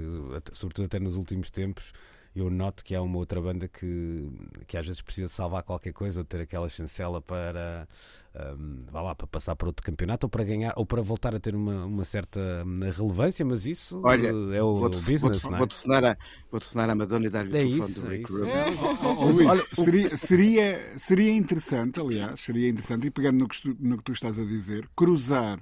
[0.52, 1.92] sobretudo até nos últimos tempos,
[2.40, 4.28] eu noto que há uma outra banda que,
[4.66, 7.88] que às vezes precisa salvar qualquer coisa ou ter aquela chancela para,
[8.56, 11.40] um, vá lá, para passar para outro campeonato ou para ganhar ou para voltar a
[11.40, 15.42] ter uma, uma certa hum, relevância, mas isso Olha, é o, vou business.
[15.42, 15.58] Vou, não é?
[15.58, 16.16] vou, telefonar a,
[16.50, 19.46] vou telefonar a Madonna e dar-lhe é o telefone do Rick Rubin.
[19.46, 24.04] Luís, seria, seria, seria interessante, aliás, seria interessante, e pegando no que, tu, no que
[24.04, 25.60] tu estás a dizer, cruzar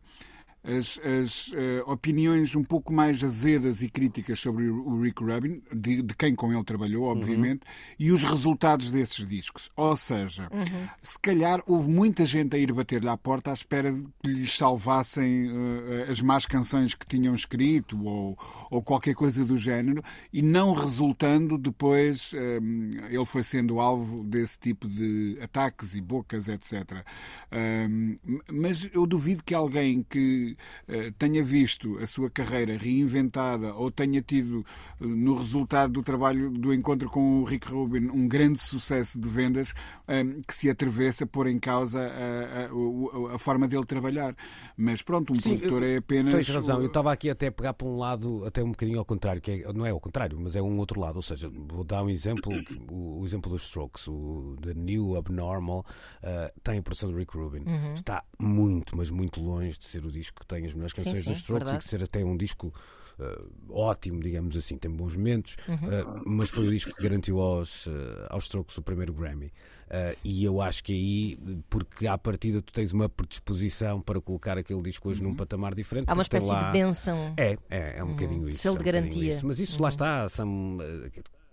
[0.67, 6.03] as, as uh, opiniões um pouco mais azedas e críticas sobre o Rick Rubin, de,
[6.03, 7.95] de quem com ele trabalhou, obviamente, uhum.
[7.99, 9.71] e os resultados desses discos.
[9.77, 10.89] Ou seja, uhum.
[11.01, 14.57] se calhar houve muita gente a ir bater-lhe à porta à espera de que lhes
[14.57, 18.37] salvassem uh, as más canções que tinham escrito ou,
[18.71, 20.03] ou qualquer coisa do género,
[20.33, 26.49] e não resultando depois, um, ele foi sendo alvo desse tipo de ataques e bocas,
[26.49, 27.05] etc.
[27.53, 28.17] Um,
[28.53, 30.56] mas eu duvido que alguém que
[30.87, 34.65] que uh, tenha visto a sua carreira reinventada ou tenha tido,
[35.01, 39.29] uh, no resultado do trabalho do encontro com o Rick Rubin, um grande sucesso de
[39.29, 39.75] vendas,
[40.09, 44.35] um, que se atrevesse a pôr em causa a, a, a, forma dele trabalhar.
[44.77, 46.35] Mas pronto, um Sim, produtor é apenas.
[46.35, 49.05] Tens razão, eu estava aqui até a pegar para um lado, até um bocadinho ao
[49.05, 51.17] contrário, que é, não é ao contrário, mas é um outro lado.
[51.17, 52.53] Ou seja, vou dar um exemplo,
[52.91, 55.85] o, o exemplo dos Strokes, o The New Abnormal,
[56.23, 57.65] uh, tem a produção de Rick Rubin.
[57.67, 57.95] Uhum.
[57.95, 61.31] Está muito, mas muito longe de ser o disco que tem as melhores canções sim,
[61.31, 61.85] dos Strokes verdade.
[61.85, 62.73] e de ser até um disco.
[63.19, 65.75] Uh, ótimo, digamos assim, tem bons momentos, uhum.
[65.77, 67.91] uh, mas foi o disco que garantiu aos, uh,
[68.29, 69.51] aos Strokes o primeiro Grammy.
[69.87, 71.39] Uh, e eu acho que aí,
[71.71, 75.31] porque à partida tu tens uma predisposição para colocar aquele disco hoje uhum.
[75.31, 76.09] num patamar diferente.
[76.09, 76.65] Há uma espécie lá...
[76.65, 77.35] de benção.
[77.37, 78.13] É, é, é um uhum.
[78.15, 78.61] bocadinho isso.
[78.61, 79.29] Selo é um de garantia.
[79.31, 79.47] Isso.
[79.47, 79.83] Mas isso uhum.
[79.83, 80.79] lá está, são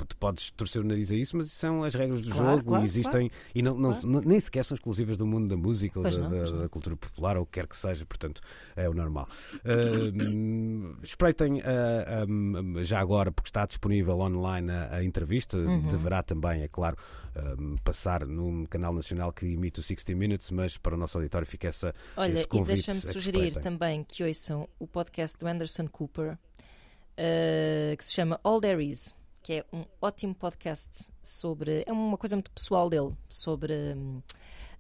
[0.08, 2.84] tu podes torcer o nariz a isso, mas são as regras do claro, jogo claro,
[2.84, 3.44] e existem claro.
[3.56, 6.64] e não, não, nem sequer são exclusivas do mundo da música ou da, não, da,
[6.64, 8.42] da, cultura popular ou o que quer que seja, portanto
[8.76, 9.28] é o normal.
[9.64, 15.88] Uh, espreitem uh, um, já agora, porque está disponível online a, a entrevista, uhum.
[15.88, 16.98] deverá também, é claro,
[17.36, 21.48] um, passar num canal nacional que imita o 60 Minutes, mas para o nosso auditório
[21.48, 21.94] fica essa.
[22.16, 26.38] Olha, esse convite e deixa-me sugerir também que ouçam o podcast do Anderson Cooper.
[27.14, 29.14] Uh, que se chama All There Is
[29.44, 31.84] que é um ótimo podcast sobre.
[31.86, 33.74] É uma coisa muito pessoal dele, sobre.
[33.74, 34.24] Uh,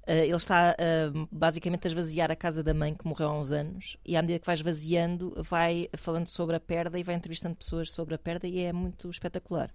[0.08, 3.97] ele está uh, basicamente a esvaziar a casa da mãe que morreu há uns anos
[4.06, 7.89] e à medida que vai esvaziando vai falando sobre a perda e vai entrevistando pessoas
[7.91, 9.70] sobre a perda e é muito espetacular.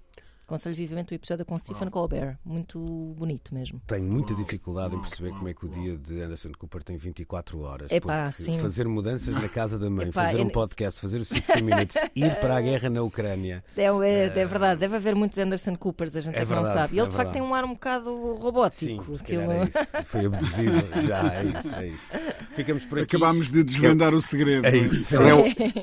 [0.48, 2.38] Aconselho vivamente o episódio com Stephen Colbert.
[2.42, 2.78] Muito
[3.18, 3.82] bonito mesmo.
[3.86, 7.60] Tenho muita dificuldade em perceber como é que o dia de Anderson Cooper tem 24
[7.60, 7.92] horas.
[7.92, 8.58] Epá, sim.
[8.58, 12.40] Fazer mudanças na casa da mãe, Epá, fazer um podcast, fazer o 60 Minutes, ir
[12.40, 13.62] para a guerra na Ucrânia.
[13.76, 16.64] É, é, é verdade, deve haver muitos Anderson Coopers, a gente é, é que não
[16.64, 16.96] sabe.
[16.96, 19.04] E ele é de facto tem um ar um bocado robótico.
[19.04, 19.52] Sim, Aquilo...
[19.52, 19.78] é isso.
[20.06, 22.12] Foi abduzido, já, é isso, é isso.
[22.54, 23.16] Ficamos por aqui.
[23.16, 24.64] Acabámos de desvendar o segredo.
[24.66, 25.14] É isso.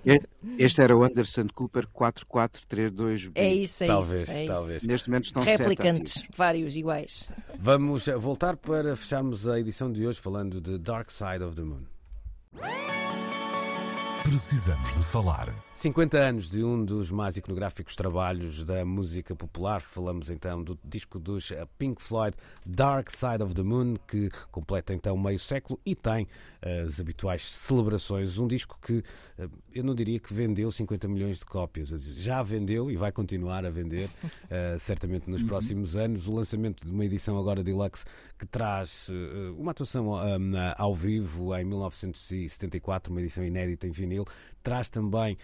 [0.07, 0.19] É
[0.57, 3.31] este era o Anderson Cooper 4432B.
[3.35, 4.31] É isso, é talvez, isso.
[4.31, 4.83] É talvez.
[4.83, 7.29] Neste momento estão Replicantes, vários iguais.
[7.59, 11.83] Vamos voltar para fecharmos a edição de hoje falando de Dark Side of the Moon.
[14.23, 15.64] Precisamos de falar.
[15.75, 19.81] 50 anos de um dos mais iconográficos trabalhos da música popular.
[19.81, 22.33] Falamos então do disco dos eh, Pink Floyd,
[22.65, 26.23] Dark Side of the Moon, que completa então meio século e tem
[26.63, 28.37] uh, as habituais celebrações.
[28.37, 29.03] Um disco que
[29.37, 33.65] uh, eu não diria que vendeu 50 milhões de cópias, já vendeu e vai continuar
[33.65, 35.47] a vender, uh, certamente nos uhum.
[35.47, 36.25] próximos anos.
[36.25, 38.05] O lançamento de uma edição agora deluxe
[38.39, 39.09] que traz
[39.57, 40.11] uma atuação
[40.77, 44.25] ao vivo em 1974, uma edição inédita em vinil,
[44.61, 45.37] traz também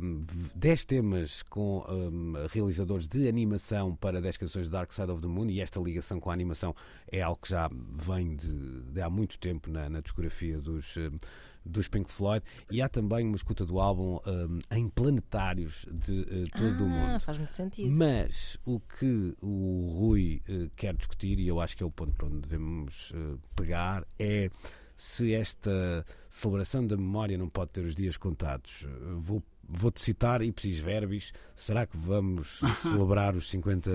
[0.00, 0.20] um,
[0.54, 5.28] 10 temas com um, realizadores de animação para 10 canções de Dark Side of the
[5.28, 6.74] Moon e esta ligação com a animação
[7.10, 10.96] é algo que já vem de, de há muito tempo na, na discografia dos.
[10.96, 11.18] Um,
[11.64, 16.50] dos Pink Floyd e há também uma escuta do álbum um, em planetários de uh,
[16.56, 17.20] todo ah, o mundo.
[17.20, 17.90] Faz muito sentido.
[17.90, 22.12] Mas o que o Rui uh, quer discutir, e eu acho que é o ponto
[22.12, 24.50] para onde devemos uh, pegar, é
[24.96, 28.84] se esta celebração da memória não pode ter os dias contados.
[29.16, 31.32] Vou vou-te citar ipsis verbis.
[31.54, 33.90] Será que vamos celebrar os 50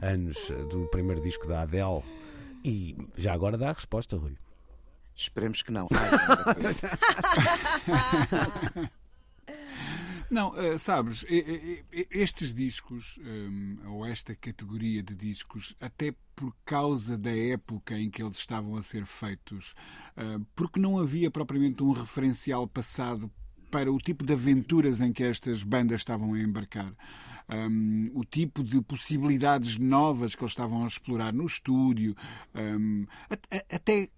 [0.00, 0.38] anos
[0.70, 2.02] do primeiro disco da Adele?
[2.64, 4.36] E já agora dá a resposta, Rui.
[5.14, 5.86] Esperemos que não.
[10.30, 11.24] Não, uh, sabes,
[12.10, 18.22] estes discos, um, ou esta categoria de discos, até por causa da época em que
[18.22, 19.74] eles estavam a ser feitos,
[20.16, 23.30] uh, porque não havia propriamente um referencial passado
[23.74, 26.94] para o tipo de aventuras em que estas bandas estavam a embarcar.
[27.48, 32.14] Um, o tipo de possibilidades novas que eles estavam a explorar no estúdio,
[32.54, 33.04] um,
[33.68, 34.08] até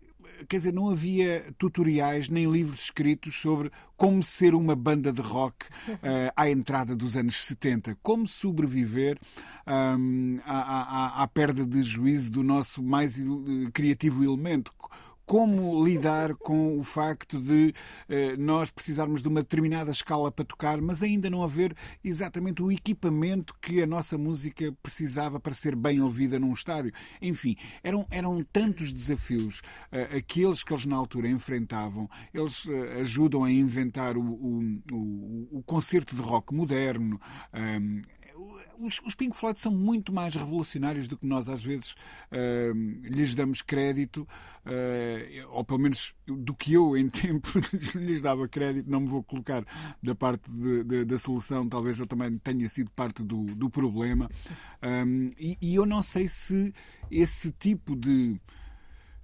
[0.47, 5.65] quer dizer, não havia tutoriais nem livros escritos sobre como ser uma banda de rock
[5.89, 9.19] uh, à entrada dos anos 70, como sobreviver
[9.67, 13.17] um, à, à, à, perda de juízo do nosso mais
[13.73, 14.71] criativo elemento
[15.27, 17.75] como lidar com o facto de
[18.09, 21.75] eh, nós precisarmos de uma determinada escala para tocar, mas ainda não haver
[22.05, 26.93] exatamente o equipamento que a nossa música precisava para ser bem ouvida num estádio.
[27.21, 32.09] Enfim, eram, eram tantos desafios eh, aqueles que eles na altura enfrentavam.
[32.33, 37.21] Eles eh, ajudam a inventar o, o, o, o concerto de rock moderno.
[38.79, 43.35] Os, os Pink Floyd são muito mais revolucionários do que nós às vezes uh, lhes
[43.35, 44.27] damos crédito,
[44.67, 47.49] uh, ou pelo menos do que eu em tempo
[47.95, 49.65] lhes dava crédito, não me vou colocar
[50.03, 54.29] da parte de, de, da solução, talvez eu também tenha sido parte do, do problema.
[54.83, 56.73] Um, e, e eu não sei se
[57.11, 58.41] esse tipo de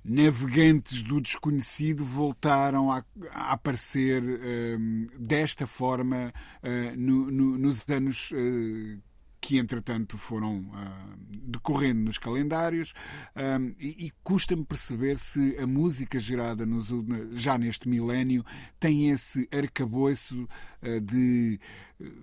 [0.05, 8.33] navegantes do desconhecido voltaram a, a aparecer um, desta forma uh, no, no, nos anos
[8.33, 9.01] uh,
[9.43, 12.95] que entretanto foram uh, decorrendo nos calendários
[13.35, 16.91] um, e, e custa-me perceber se a música gerada nos,
[17.33, 18.45] já neste milénio
[18.79, 20.49] tem esse arcabouço
[20.81, 21.59] uh, de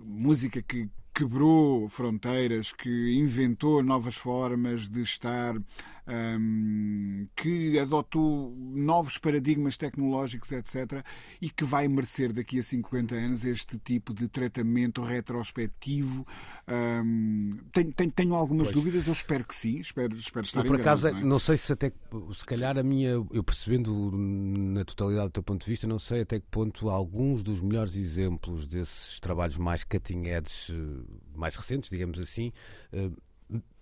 [0.02, 5.54] música que quebrou fronteiras, que inventou novas formas de estar,
[6.06, 11.04] um, que adotou novos paradigmas tecnológicos, etc.,
[11.40, 16.26] e que vai merecer daqui a 50 anos este tipo de tratamento retrospectivo.
[16.68, 18.76] Um, tenho, tenho, tenho, algumas pois.
[18.76, 21.24] dúvidas, eu espero que sim, espero, espero estar eu, por acaso, não, é?
[21.24, 21.92] não, sei se até,
[22.34, 26.22] se calhar a minha, eu percebendo na totalidade do teu ponto de vista, não sei
[26.22, 30.72] até que ponto alguns dos melhores exemplos desses trabalhos mais cutting edge,
[31.34, 32.52] mais recentes, digamos assim,
[32.92, 33.14] uh,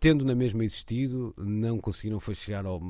[0.01, 2.81] tendo na mesma existido, não conseguiram foi chegar ao.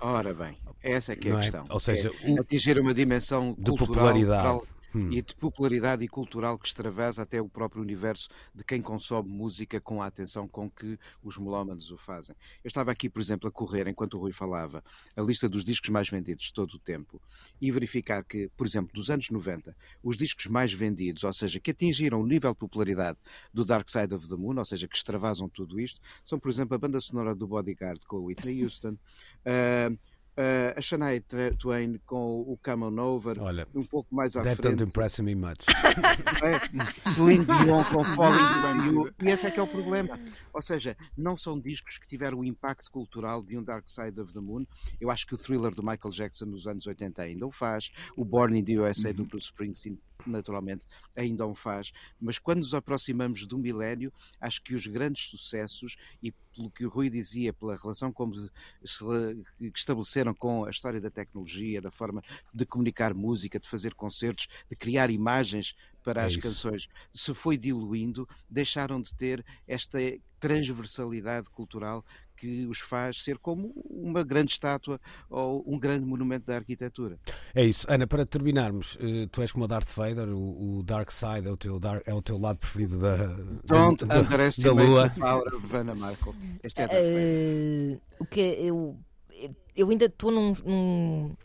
[0.00, 1.40] Ora bem, essa é que é a é?
[1.40, 1.64] questão.
[1.68, 2.40] Ou seja, é o...
[2.40, 4.60] atingir uma dimensão de popularidade
[4.94, 5.10] hum.
[5.10, 9.80] e de popularidade e cultural que extravasa até o próprio universo de quem consome música
[9.80, 12.36] com a atenção com que os melómanos o fazem.
[12.62, 14.82] Eu estava aqui, por exemplo, a correr, enquanto o Rui falava,
[15.16, 17.20] a lista dos discos mais vendidos de todo o tempo
[17.60, 21.70] e verificar que, por exemplo, dos anos 90, os discos mais vendidos, ou seja, que
[21.70, 23.18] atingiram o nível de popularidade
[23.52, 26.74] do Dark Side of the Moon, ou seja, que extravasam tudo isto, são, por exemplo,
[26.74, 28.96] a banda sonora do Bodyguard com Whitney Houston.
[29.44, 29.98] Uh,
[30.36, 31.22] Uh, a Shania
[31.60, 34.62] Twain com o Come On Over, Olha, um pouco mais à that frente.
[34.62, 35.60] That don't impress me much.
[36.42, 40.18] é, Celine Dion com Falling You, e esse é que é o problema.
[40.52, 44.32] Ou seja, não são discos que tiveram o impacto cultural de um Dark Side of
[44.32, 44.66] the Moon.
[45.00, 48.24] Eu acho que o thriller do Michael Jackson nos anos 80 ainda o faz, o
[48.24, 49.14] Born in the USA uhum.
[49.14, 49.96] do Bruce Springsteen
[50.26, 50.84] naturalmente
[51.16, 56.32] ainda o faz, mas quando nos aproximamos do milénio, acho que os grandes sucessos, e
[56.54, 59.04] pelo que o Rui dizia, pela relação como se
[59.74, 62.22] estabeleceram com a história da tecnologia, da forma
[62.52, 66.42] de comunicar música, de fazer concertos, de criar imagens para é as isso.
[66.42, 69.98] canções, se foi diluindo, deixaram de ter esta
[70.38, 72.04] transversalidade cultural
[72.44, 77.18] que os faz ser como uma grande estátua ou um grande monumento da arquitetura.
[77.54, 77.86] É isso.
[77.88, 81.56] Ana, para terminarmos, eh, tu és como o Darth Vader, o, Dark Side é o
[81.56, 83.16] teu, dark, é o teu lado preferido da,
[83.64, 85.08] Don't da, da Lua.
[85.08, 86.34] The power of Vanna Markle.
[86.62, 88.96] Este é uh, o que eu,
[89.74, 91.36] eu ainda estou num, num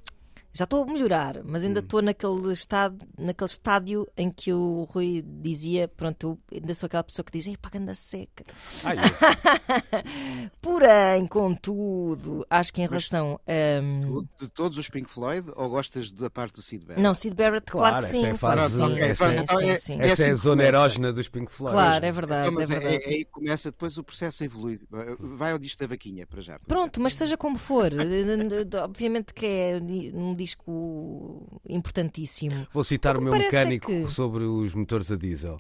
[0.51, 1.83] já estou a melhorar, mas ainda hum.
[1.83, 7.03] estou naquele estado, naquele estádio em que o Rui dizia, pronto, eu ainda sou aquela
[7.03, 8.43] pessoa que diz, ei, pá, anda seca.
[8.83, 8.97] Ai,
[10.61, 13.81] Porém, contudo, acho que em relação a...
[13.81, 14.25] Um...
[14.39, 17.01] De todos os Pink Floyd, ou gostas da parte do Sid Barrett?
[17.01, 18.25] Não, Sid Barrett, claro, claro que sim.
[18.25, 21.73] É claro, sim, essa, sim, sim, sim, Essa é a zona erógena dos Pink Floyd.
[21.73, 22.51] Claro, é verdade.
[22.51, 22.95] Não, é, verdade.
[22.95, 24.81] É, aí começa depois o processo a evoluir.
[25.19, 26.59] Vai ao disco da vaquinha, para já.
[26.67, 27.91] Pronto, mas seja como for,
[28.83, 29.79] obviamente que é
[30.13, 32.67] um disco importantíssimo.
[32.73, 34.07] Vou citar o meu mecânico que...
[34.07, 35.59] sobre os motores a diesel.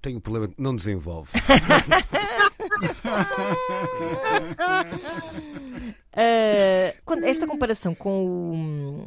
[0.00, 1.30] Tenho um problema que não desenvolve.
[6.16, 9.06] uh, esta comparação com, o,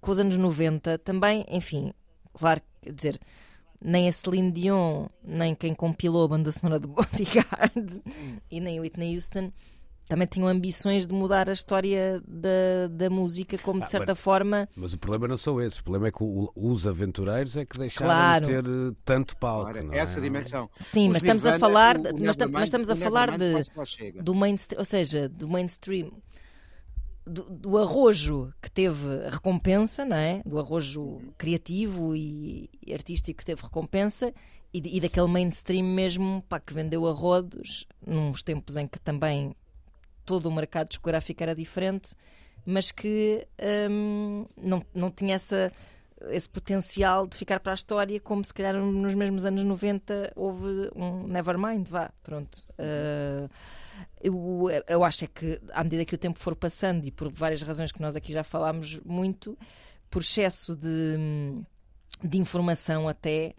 [0.00, 1.92] com os anos 90 também, enfim,
[2.32, 3.20] claro, quer dizer,
[3.80, 8.02] nem a Celine Dion, nem quem compilou a banda sonora do Bodyguard
[8.50, 9.52] e nem o Whitney Houston
[10.12, 14.18] também tinham ambições de mudar a história da, da música, como de ah, certa mas,
[14.18, 14.68] forma.
[14.76, 17.78] Mas o problema não são esses, o problema é que o, os aventureiros é que
[17.78, 18.44] deixaram claro.
[18.44, 19.72] de ter eh, tanto palco.
[19.72, 19.96] Claro, é?
[19.96, 20.68] Essa dimensão.
[20.78, 23.96] Sim, mas estamos, Nirvana, falar, o, o mas, mas, estamos a falar, mas estamos a
[23.96, 26.12] falar de, do mainstream, ou seja, do mainstream.
[27.24, 30.42] Do, do, arrojo que teve recompensa, não é?
[30.44, 34.34] do arrojo criativo e, e artístico que teve recompensa
[34.74, 39.54] e, e daquele mainstream mesmo pá, que vendeu a rodos, nos tempos em que também
[40.24, 42.14] todo o mercado discográfico era diferente,
[42.64, 43.46] mas que
[43.90, 45.72] hum, não, não tinha essa,
[46.30, 50.90] esse potencial de ficar para a história, como se calhar nos mesmos anos 90 houve
[50.94, 52.64] um Nevermind, vá, pronto.
[52.78, 53.48] Uh,
[54.20, 57.62] eu, eu acho é que, à medida que o tempo for passando, e por várias
[57.62, 59.58] razões que nós aqui já falámos muito,
[60.08, 61.16] por excesso de,
[62.22, 63.54] de informação até,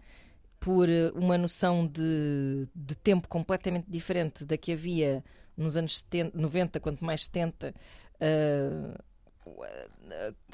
[0.64, 5.22] por uma noção de, de tempo completamente diferente da que havia
[5.54, 7.74] nos anos 70, 90, quanto mais 70,
[8.14, 9.04] uh,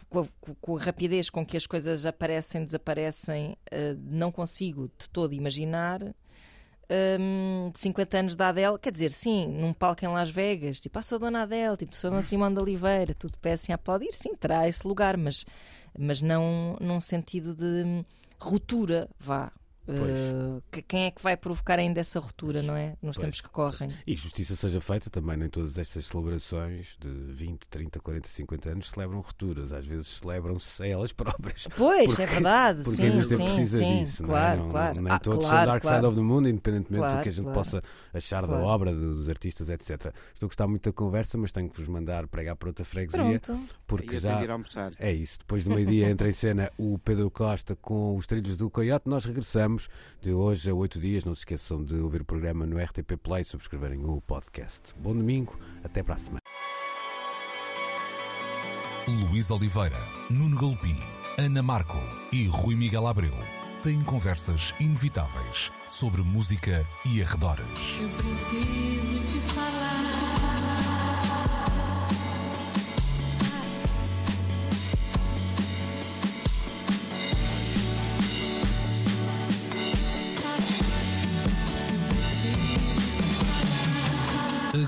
[0.09, 0.27] com, a,
[0.61, 6.03] com, a, rapidez com que as coisas aparecem, desaparecem, uh, não consigo de todo imaginar.
[6.03, 11.03] Um, 50 anos da Adele, quer dizer, sim, num palco em Las Vegas, tipo, ah,
[11.03, 13.77] sou a Dona Adele, tipo, sou a Dona Simone de Oliveira, tudo pé assim a
[13.77, 15.47] aplaudir, sim, terá esse lugar, mas,
[15.97, 18.05] mas não num sentido de
[18.41, 19.53] ruptura, vá,
[19.91, 22.97] Uh, quem é que vai provocar ainda essa ruptura, não é?
[23.03, 23.19] Nos pois.
[23.19, 23.91] tempos que correm.
[24.07, 28.91] E justiça seja feita também, nem todas estas celebrações de 20, 30, 40, 50 anos
[28.91, 29.73] celebram rupturas.
[29.73, 31.67] Às vezes celebram-se a elas próprias.
[31.77, 32.83] Pois, é porque, é verdade.
[32.83, 34.23] Porque sim, a indústria sim, precisa sim, disso.
[34.23, 34.71] Claro, não é?
[34.71, 34.95] claro.
[34.97, 35.97] Não, nem ah, todos claro, são Dark claro.
[35.97, 37.59] Side of the Moon, independentemente claro, do que a gente claro.
[37.59, 37.83] possa
[38.13, 38.63] achar claro.
[38.63, 39.91] da obra, dos artistas, etc.
[39.91, 43.41] Estou a gostar muito da conversa, mas tenho que vos mandar pregar para outra freguesia.
[43.41, 43.61] Pronto.
[43.87, 44.41] Porque já.
[44.99, 45.39] É isso.
[45.41, 49.09] Depois do meio-dia entra em cena o Pedro Costa com os trilhos do Coyote.
[49.09, 49.80] Nós regressamos
[50.21, 51.25] de hoje a oito dias.
[51.25, 54.95] Não se esqueçam de ouvir o programa no RTP Play e subscreverem o podcast.
[54.97, 56.41] Bom domingo, até para a semana.
[59.09, 59.99] Luís Oliveira,
[60.31, 60.99] Nuno Galpim,
[61.39, 61.99] Ana Marco
[62.33, 63.35] e Rui Miguel Abreu
[63.83, 68.01] têm conversas inevitáveis sobre música e arredores.
[68.01, 70.50] Eu preciso te falar.